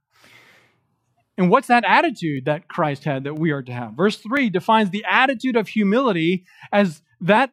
[1.37, 3.93] And what's that attitude that Christ had that we are to have?
[3.93, 7.53] Verse 3 defines the attitude of humility as that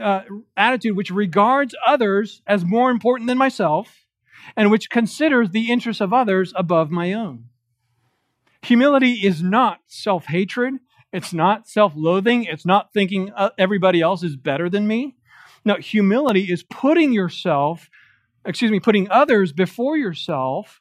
[0.00, 0.22] uh,
[0.56, 4.06] attitude which regards others as more important than myself
[4.56, 7.44] and which considers the interests of others above my own.
[8.62, 10.74] Humility is not self hatred.
[11.12, 12.44] It's not self loathing.
[12.44, 15.16] It's not thinking uh, everybody else is better than me.
[15.64, 17.90] No, humility is putting yourself,
[18.44, 20.80] excuse me, putting others before yourself,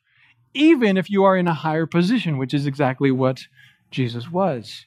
[0.54, 3.42] even if you are in a higher position, which is exactly what
[3.92, 4.86] Jesus was.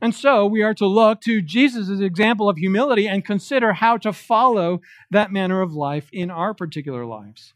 [0.00, 4.12] And so we are to look to Jesus' example of humility and consider how to
[4.12, 4.80] follow
[5.10, 7.54] that manner of life in our particular lives.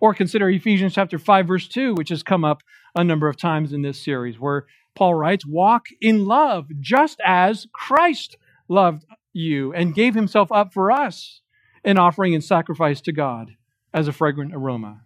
[0.00, 2.62] Or consider Ephesians chapter 5 verse 2, which has come up
[2.96, 4.66] a number of times in this series where
[4.98, 8.36] Paul writes, "Walk in love just as Christ
[8.68, 11.40] loved you and gave himself up for us,
[11.84, 13.52] an offering and sacrifice to God
[13.94, 15.02] as a fragrant aroma."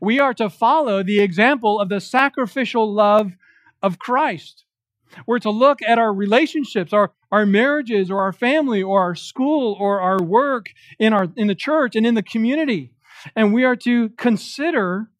[0.00, 3.32] We are to follow the example of the sacrificial love
[3.82, 4.64] of Christ.
[5.26, 9.76] We're to look at our relationships, our, our marriages, or our family, or our school,
[9.78, 10.66] or our work
[10.98, 12.94] in, our, in the church and in the community.
[13.36, 15.10] And we are to consider,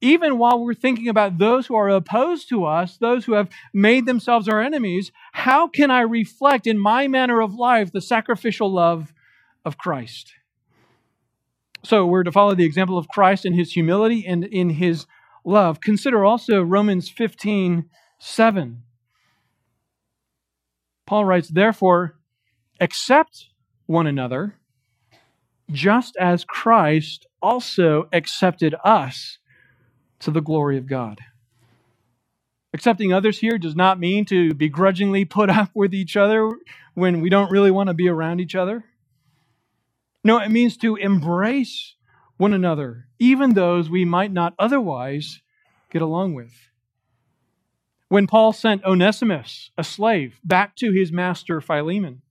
[0.00, 4.06] even while we're thinking about those who are opposed to us, those who have made
[4.06, 9.12] themselves our enemies, how can I reflect in my manner of life the sacrificial love
[9.64, 10.34] of Christ?
[11.84, 15.06] So we're to follow the example of Christ in his humility and in his
[15.44, 15.80] love.
[15.80, 18.82] Consider also Romans 15 7.
[21.06, 22.18] Paul writes, Therefore,
[22.80, 23.46] accept
[23.86, 24.56] one another,
[25.70, 29.38] just as Christ also accepted us
[30.22, 31.20] to the glory of God.
[32.74, 36.50] Accepting others here does not mean to begrudgingly put up with each other
[36.94, 38.84] when we don't really want to be around each other.
[40.24, 41.94] No, it means to embrace
[42.36, 45.40] one another, even those we might not otherwise
[45.90, 46.52] get along with.
[48.08, 52.22] When Paul sent Onesimus, a slave, back to his master Philemon,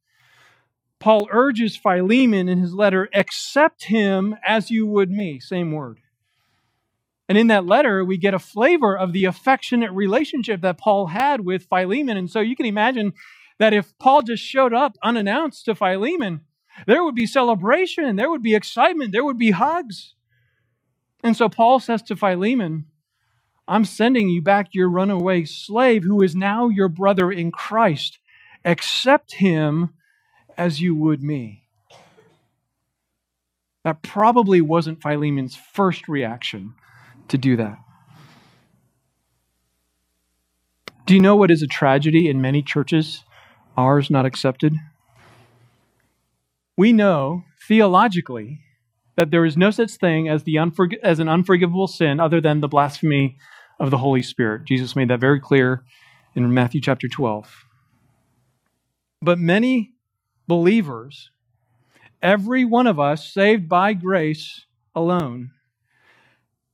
[0.99, 5.39] Paul urges Philemon in his letter, accept him as you would me.
[5.39, 5.99] Same word.
[7.32, 11.45] And in that letter, we get a flavor of the affectionate relationship that Paul had
[11.45, 12.17] with Philemon.
[12.17, 13.13] And so you can imagine
[13.57, 16.41] that if Paul just showed up unannounced to Philemon,
[16.88, 20.13] there would be celebration, there would be excitement, there would be hugs.
[21.23, 22.88] And so Paul says to Philemon,
[23.65, 28.19] I'm sending you back your runaway slave who is now your brother in Christ.
[28.65, 29.93] accept him
[30.57, 31.69] as you would me.
[33.86, 36.73] That probably wasn't Philemon's first reaction
[37.32, 37.77] to do that.
[41.05, 43.23] Do you know what is a tragedy in many churches,
[43.75, 44.75] ours not accepted?
[46.77, 48.61] We know theologically
[49.17, 52.61] that there is no such thing as, the unforg- as an unforgivable sin other than
[52.61, 53.38] the blasphemy
[53.79, 54.65] of the Holy Spirit.
[54.65, 55.84] Jesus made that very clear
[56.36, 57.65] in Matthew chapter 12.
[59.21, 59.93] But many
[60.47, 61.29] believers,
[62.21, 64.65] every one of us saved by grace
[64.95, 65.51] alone,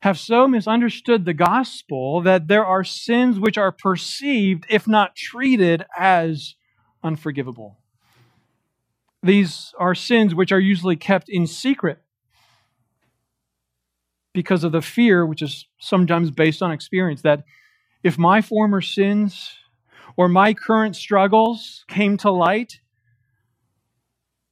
[0.02, 5.84] have so misunderstood the gospel that there are sins which are perceived, if not treated,
[5.98, 6.56] as
[7.04, 7.80] unforgivable.
[9.24, 12.00] These are sins which are usually kept in secret
[14.34, 17.44] because of the fear, which is sometimes based on experience, that
[18.04, 19.56] if my former sins
[20.16, 22.80] or my current struggles came to light,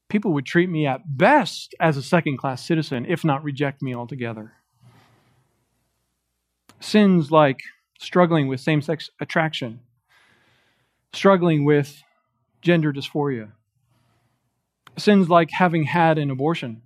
[0.09, 3.93] people would treat me at best as a second class citizen, if not reject me
[3.93, 4.53] altogether.
[6.85, 7.61] Sins like
[7.97, 9.79] struggling with same sex attraction,
[11.13, 12.03] struggling with
[12.61, 13.53] gender dysphoria,
[14.95, 16.83] sins like having had an abortion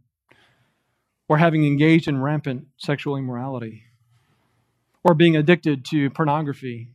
[1.27, 3.83] or having engaged in rampant sexual immorality
[5.03, 6.87] or being addicted to pornography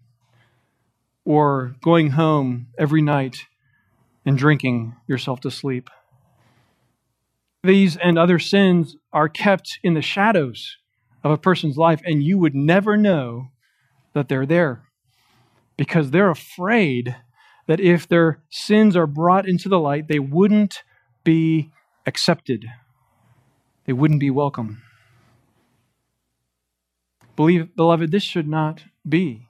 [1.27, 3.37] or going home every night
[4.25, 5.91] and drinking yourself to sleep.
[7.63, 10.79] These and other sins are kept in the shadows
[11.25, 13.49] of a person's life, and you would never know
[14.13, 14.83] that they're there
[15.77, 17.17] because they're afraid
[17.67, 20.83] that if their sins are brought into the light, they wouldn't
[21.25, 21.71] be
[22.07, 22.67] accepted,
[23.87, 24.83] they wouldn't be welcome.
[27.37, 29.49] Believe, beloved, this should not be.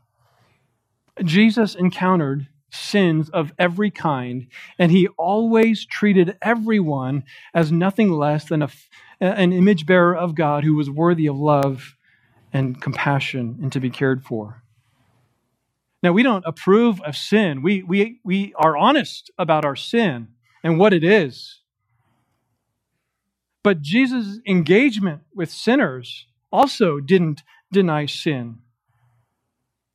[1.23, 4.47] Jesus encountered sins of every kind,
[4.79, 8.71] and he always treated everyone as nothing less than a,
[9.21, 11.97] an image bearer of God who was worthy of love
[12.53, 14.63] and compassion and to be cared for.
[16.03, 17.63] Now, we don't approve of sin.
[17.63, 20.29] We, we, we are honest about our sin
[20.63, 21.61] and what it is.
[23.63, 28.59] But Jesus' engagement with sinners also didn't deny sin.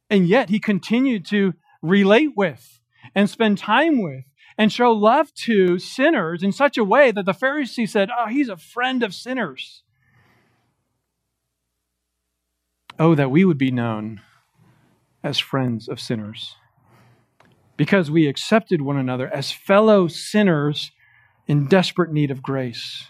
[0.10, 2.80] And yet he continued to relate with
[3.16, 4.26] and spend time with
[4.58, 8.50] and show love to sinners in such a way that the Pharisees said, Oh, he's
[8.50, 9.84] a friend of sinners.
[12.98, 14.22] Oh, that we would be known
[15.24, 16.56] as friends of sinners
[17.78, 20.92] because we accepted one another as fellow sinners
[21.48, 23.10] in desperate need of grace.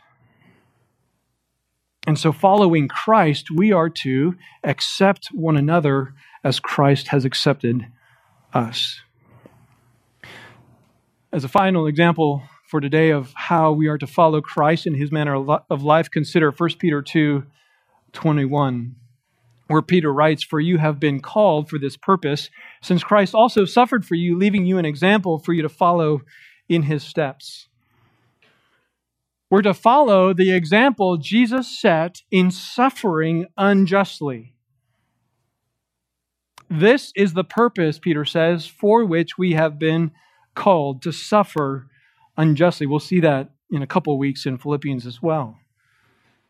[2.05, 6.13] And so, following Christ, we are to accept one another
[6.43, 7.87] as Christ has accepted
[8.53, 9.01] us.
[11.31, 15.11] As a final example for today of how we are to follow Christ in his
[15.11, 15.35] manner
[15.69, 17.43] of life, consider 1 Peter 2
[18.11, 18.95] 21,
[19.67, 22.49] where Peter writes, For you have been called for this purpose,
[22.81, 26.21] since Christ also suffered for you, leaving you an example for you to follow
[26.67, 27.67] in his steps.
[29.49, 34.53] We're to follow the example Jesus set in suffering unjustly.
[36.69, 40.11] This is the purpose, Peter says, for which we have been
[40.55, 41.87] called to suffer
[42.37, 42.85] unjustly.
[42.85, 45.57] We'll see that in a couple weeks in Philippians as well.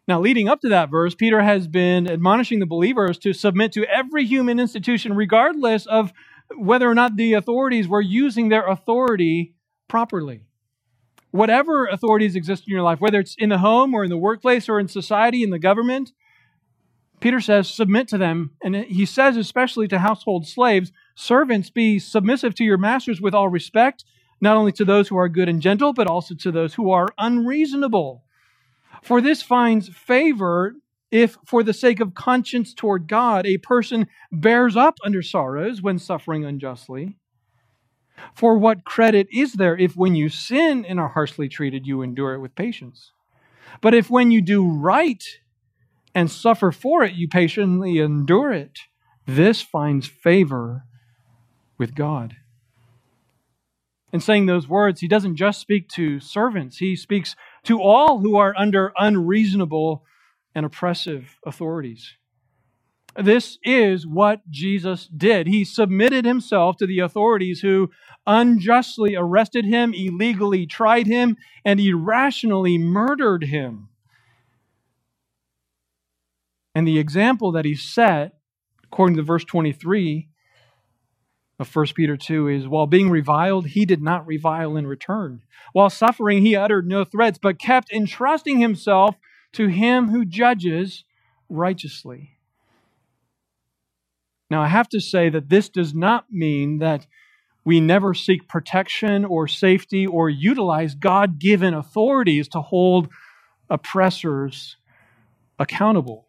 [0.08, 3.86] Now, leading up to that verse, Peter has been admonishing the believers to submit to
[3.86, 6.12] every human institution, regardless of
[6.58, 9.54] whether or not the authorities were using their authority
[9.88, 10.44] properly
[11.32, 14.68] whatever authorities exist in your life, whether it's in the home or in the workplace
[14.68, 16.12] or in society, in the government,
[17.20, 18.52] Peter says, submit to them.
[18.64, 23.50] And he says, especially to household slaves, servants, be submissive to your masters with all
[23.50, 24.06] respect,
[24.42, 27.10] not only to those who are good and gentle, but also to those who are
[27.18, 28.24] unreasonable.
[29.02, 30.76] For this finds favor
[31.12, 36.00] if, for the sake of conscience toward God, a person bears up under sorrows when
[36.00, 37.18] suffering unjustly.
[38.34, 42.34] For what credit is there if when you sin and are harshly treated, you endure
[42.34, 43.12] it with patience?
[43.82, 45.24] But if when you do right
[46.20, 48.80] and suffer for it, you patiently endure it,
[49.26, 50.84] this finds favor
[51.78, 52.36] with God.
[54.12, 58.36] In saying those words, he doesn't just speak to servants, he speaks to all who
[58.36, 60.04] are under unreasonable
[60.54, 62.16] and oppressive authorities.
[63.16, 65.48] This is what Jesus did.
[65.48, 67.92] He submitted himself to the authorities who
[68.28, 73.88] unjustly arrested him, illegally tried him, and irrationally murdered him.
[76.76, 78.34] And the example that he set,
[78.84, 80.28] according to verse 23,
[81.60, 85.42] of 1 Peter 2 is while being reviled, he did not revile in return.
[85.74, 89.16] While suffering, he uttered no threats, but kept entrusting himself
[89.54, 91.04] to him who judges
[91.50, 92.38] righteously.
[94.50, 97.06] Now, I have to say that this does not mean that
[97.66, 103.10] we never seek protection or safety or utilize God given authorities to hold
[103.70, 104.78] oppressors
[105.60, 106.26] accountable,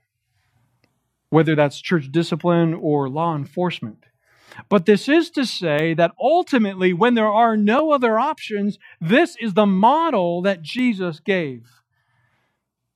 [1.31, 4.05] whether that's church discipline or law enforcement.
[4.69, 9.55] But this is to say that ultimately, when there are no other options, this is
[9.55, 11.67] the model that Jesus gave.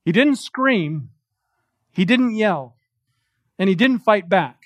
[0.03, 1.09] He didn't scream,
[1.91, 2.75] he didn't yell,
[3.57, 4.61] and he didn't fight back.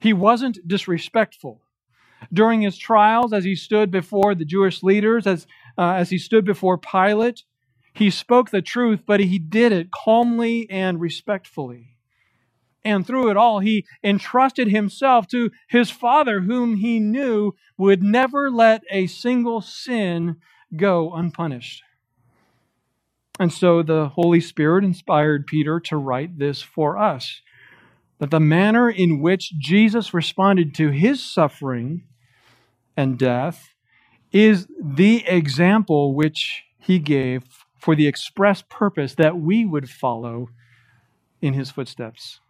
[0.00, 1.62] He wasn't disrespectful.
[2.32, 5.46] During his trials, as he stood before the Jewish leaders, as,
[5.78, 7.44] uh, as he stood before Pilate,
[7.94, 11.93] he spoke the truth, but he did it calmly and respectfully.
[12.84, 18.50] And through it all, he entrusted himself to his Father, whom he knew would never
[18.50, 20.36] let a single sin
[20.76, 21.82] go unpunished.
[23.40, 27.40] And so the Holy Spirit inspired Peter to write this for us
[28.18, 32.04] that the manner in which Jesus responded to his suffering
[32.96, 33.74] and death
[34.30, 37.42] is the example which he gave
[37.78, 40.48] for the express purpose that we would follow
[41.42, 42.40] in his footsteps.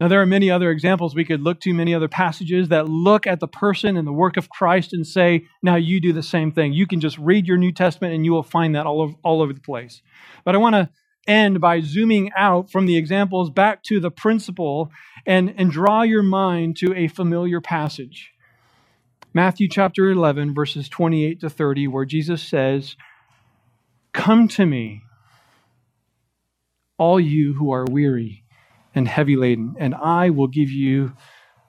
[0.00, 3.26] Now, there are many other examples we could look to, many other passages that look
[3.26, 6.52] at the person and the work of Christ and say, now you do the same
[6.52, 6.72] thing.
[6.72, 9.42] You can just read your New Testament and you will find that all over, all
[9.42, 10.00] over the place.
[10.44, 10.88] But I want to
[11.26, 14.90] end by zooming out from the examples back to the principle
[15.26, 18.30] and, and draw your mind to a familiar passage.
[19.34, 22.96] Matthew chapter 11, verses 28 to 30, where Jesus says,
[24.12, 25.02] Come to me,
[26.98, 28.44] all you who are weary
[28.98, 31.12] and heavy laden, and I will give you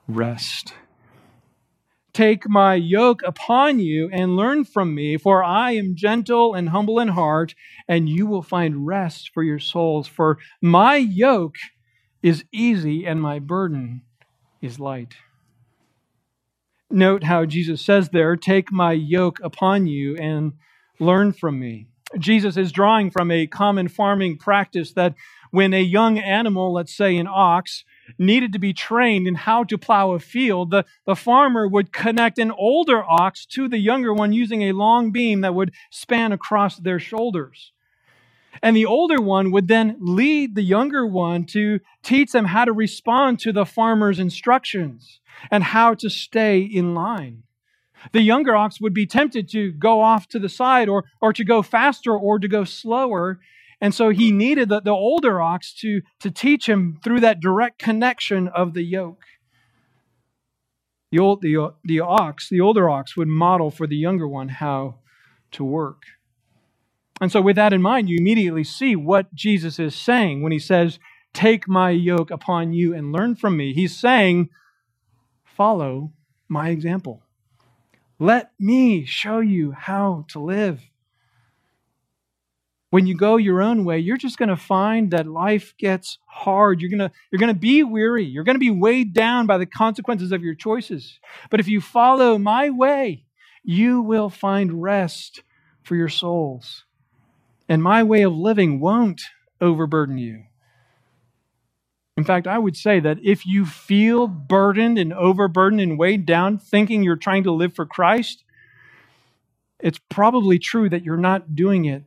[0.07, 0.73] rest.
[2.11, 6.99] Take my yoke upon you and learn from me, for I am gentle and humble
[6.99, 7.53] in heart,
[7.87, 10.07] and you will find rest for your souls.
[10.07, 11.55] For my yoke
[12.23, 14.01] is easy and my burden
[14.59, 15.13] is light.
[16.89, 20.53] Note how Jesus says there, Take my yoke upon you and
[20.99, 21.87] learn from me.
[22.17, 25.13] Jesus is drawing from a common farming practice that
[25.51, 27.83] when a young animal, let's say an ox,
[28.17, 32.39] needed to be trained in how to plow a field, the, the farmer would connect
[32.39, 36.77] an older ox to the younger one using a long beam that would span across
[36.77, 37.71] their shoulders.
[38.61, 42.73] And the older one would then lead the younger one to teach them how to
[42.73, 45.19] respond to the farmer's instructions
[45.49, 47.43] and how to stay in line.
[48.11, 51.43] The younger ox would be tempted to go off to the side or, or to
[51.43, 53.39] go faster or to go slower.
[53.81, 57.79] And so he needed the, the older ox to, to teach him through that direct
[57.79, 59.23] connection of the yoke.
[61.11, 64.99] The, old, the, the ox, the older ox, would model for the younger one how
[65.51, 66.03] to work.
[67.21, 70.59] And so, with that in mind, you immediately see what Jesus is saying when he
[70.59, 70.99] says,
[71.33, 73.73] Take my yoke upon you and learn from me.
[73.73, 74.49] He's saying,
[75.43, 76.13] Follow
[76.47, 77.23] my example.
[78.19, 80.81] Let me show you how to live.
[82.91, 86.81] When you go your own way, you're just going to find that life gets hard.
[86.81, 88.25] You're going to, you're going to be weary.
[88.25, 91.19] You're going to be weighed down by the consequences of your choices.
[91.51, 93.25] But if you follow my way,
[93.63, 95.43] you will find rest
[95.83, 96.85] for your souls.
[97.67, 99.21] And my way of living won't
[99.61, 100.45] overburden you.
[102.17, 106.57] In fact, I would say that if you feel burdened and overburdened and weighed down,
[106.57, 108.43] thinking you're trying to live for Christ,
[109.79, 112.03] it's probably true that you're not doing it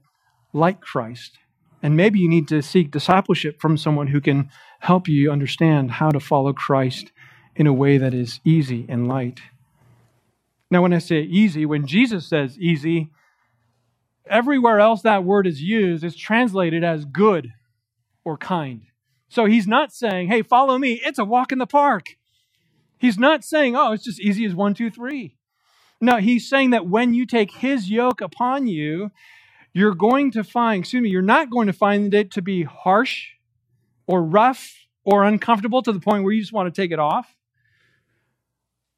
[0.53, 1.39] like Christ.
[1.83, 4.51] And maybe you need to seek discipleship from someone who can
[4.81, 7.11] help you understand how to follow Christ
[7.57, 9.41] in a way that is easy and light.
[10.71, 13.11] Now, when I say easy, when Jesus says easy,
[14.27, 17.53] everywhere else that word is used is translated as good
[18.25, 18.83] or kind.
[19.29, 21.01] So he's not saying, hey, follow me.
[21.05, 22.17] It's a walk in the park.
[22.99, 25.37] He's not saying, oh, it's just easy as one, two, three.
[26.01, 29.11] No, he's saying that when you take his yoke upon you,
[29.73, 33.29] you're going to find, excuse me, you're not going to find it to be harsh
[34.07, 37.35] or rough or uncomfortable to the point where you just want to take it off.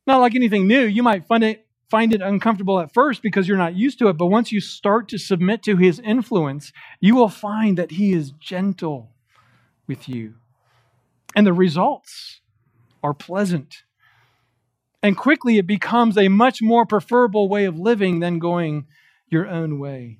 [0.07, 0.83] Not like anything new.
[0.83, 4.15] You might find it find it uncomfortable at first because you're not used to it,
[4.15, 8.33] but once you start to submit to his influence, you will find that he is
[8.33, 9.13] gentle
[9.87, 10.35] with you.
[11.37, 12.41] And the results
[13.03, 13.85] are pleasant.
[15.03, 18.87] And quickly it becomes a much more preferable way of living than going
[19.29, 20.19] your own way.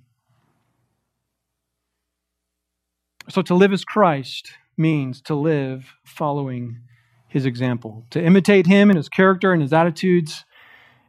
[3.29, 6.81] So to live is Christ means to live following
[7.29, 10.45] his example, to imitate him in his character and his attitudes,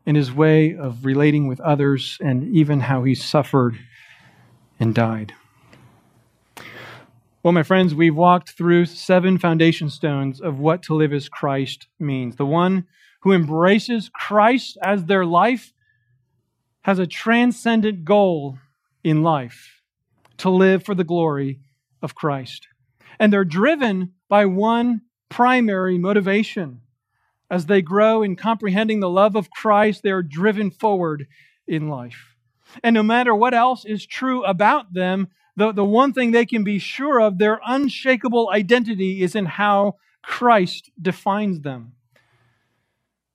[0.05, 3.78] in his way of relating with others, and even how he suffered
[4.80, 5.34] and died.
[7.43, 11.88] Well, my friends, we've walked through seven foundation stones of what to live is Christ
[11.99, 12.38] means.
[12.38, 12.86] The one
[13.22, 15.74] who embraces Christ as their life
[16.84, 18.57] has a transcendent goal
[19.03, 19.82] in life
[20.38, 21.59] to live for the glory
[22.05, 22.69] of Christ.
[23.19, 26.81] And they're driven by one primary motivation.
[27.49, 31.27] As they grow in comprehending the love of Christ, they are driven forward
[31.67, 32.35] in life.
[32.83, 35.27] And no matter what else is true about them,
[35.57, 39.95] the, the one thing they can be sure of, their unshakable identity, is in how
[40.21, 41.93] Christ defines them.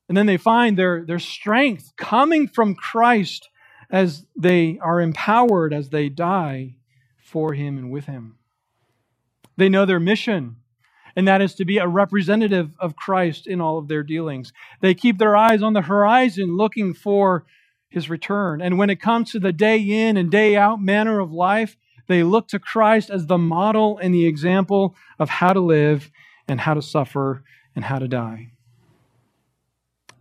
[0.09, 3.49] And then they find their, their strength coming from Christ
[3.91, 6.77] as they are empowered as they die
[7.23, 8.37] for Him and with Him.
[9.61, 10.57] They know their mission,
[11.15, 14.55] and that is to be a representative of Christ in all of their dealings.
[14.81, 17.45] They keep their eyes on the horizon looking for
[17.91, 18.63] His return.
[18.63, 21.77] And when it comes to the day in and day out manner of life,
[22.09, 26.11] they look to Christ as the model and the example of how to live
[26.49, 27.45] and how to suffer
[27.77, 28.53] and how to die.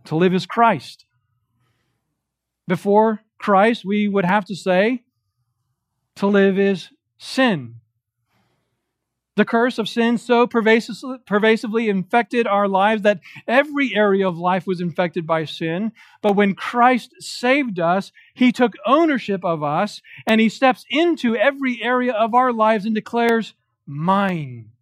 [0.04, 1.06] To live is Christ.
[2.68, 5.02] Before Christ, we would have to say
[6.16, 7.79] to live is sin.
[9.40, 14.82] The curse of sin so pervasively infected our lives that every area of life was
[14.82, 15.92] infected by sin.
[16.20, 21.82] But when Christ saved us, he took ownership of us and he steps into every
[21.82, 23.54] area of our lives and declares,
[23.86, 24.72] Mine.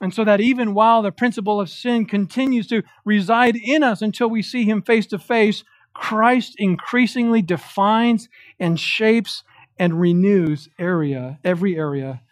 [0.00, 4.30] And so that even while the principle of sin continues to reside in us until
[4.30, 8.28] we see him face to face, Christ increasingly defines
[8.60, 9.42] and shapes
[9.80, 12.22] and renews area, every area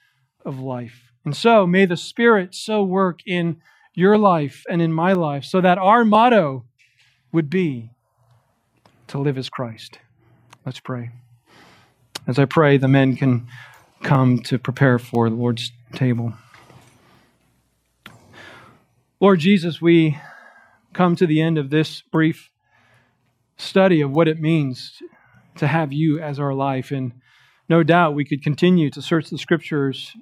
[0.45, 1.06] of life.
[1.27, 3.61] And so may the Spirit so work in
[3.95, 6.64] your life and in my life so that our motto
[7.33, 7.91] would be
[9.09, 9.99] to live is Christ.
[10.64, 11.11] Let's pray.
[12.29, 13.49] As I pray, the men can
[14.05, 16.33] come to prepare for the Lord's table.
[19.18, 20.18] Lord Jesus, we
[20.93, 22.51] come to the end of this brief
[23.57, 25.03] study of what it means
[25.57, 26.93] to have you as our life.
[26.93, 27.14] And
[27.68, 30.14] no doubt we could continue to search the scriptures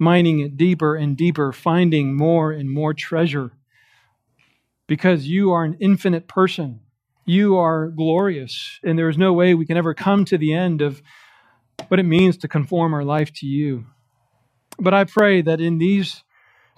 [0.00, 3.52] mining it deeper and deeper, finding more and more treasure.
[4.86, 6.80] Because you are an infinite person.
[7.26, 10.80] You are glorious, and there is no way we can ever come to the end
[10.80, 11.02] of
[11.88, 13.84] what it means to conform our life to you.
[14.78, 16.24] But I pray that in these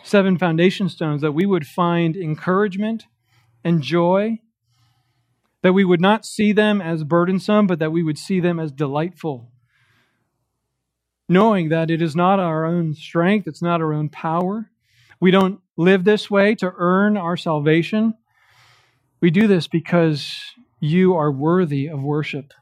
[0.03, 3.05] seven foundation stones that we would find encouragement
[3.65, 4.41] and joy,
[5.63, 8.73] that we would not see them as burdensome, but that we would see them as
[8.73, 9.52] delightful
[11.33, 14.71] knowing that it is not our own strength, it's not our own power.
[15.21, 18.15] We don't live this way to earn our salvation.
[19.21, 20.41] We do this because
[20.81, 22.53] you are worthy of worship.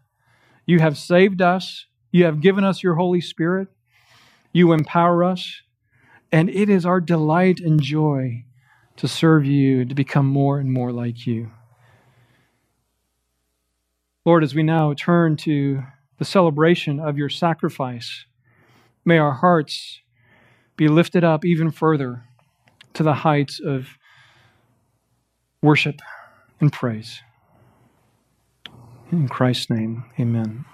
[0.66, 3.68] You have saved us, you have given us your Holy Spirit,
[4.53, 5.62] you empower us,
[6.31, 8.45] and it is our delight and joy
[8.97, 11.51] to serve you, to become more and more like you.
[14.27, 15.83] Lord, as we now turn to
[16.18, 18.27] the celebration of your sacrifice,
[19.11, 20.03] May our hearts
[20.77, 22.27] be lifted up even further
[22.95, 23.99] to the heights of
[25.63, 25.97] worship
[26.61, 27.21] and praise.
[29.11, 30.65] In Christ's name, amen.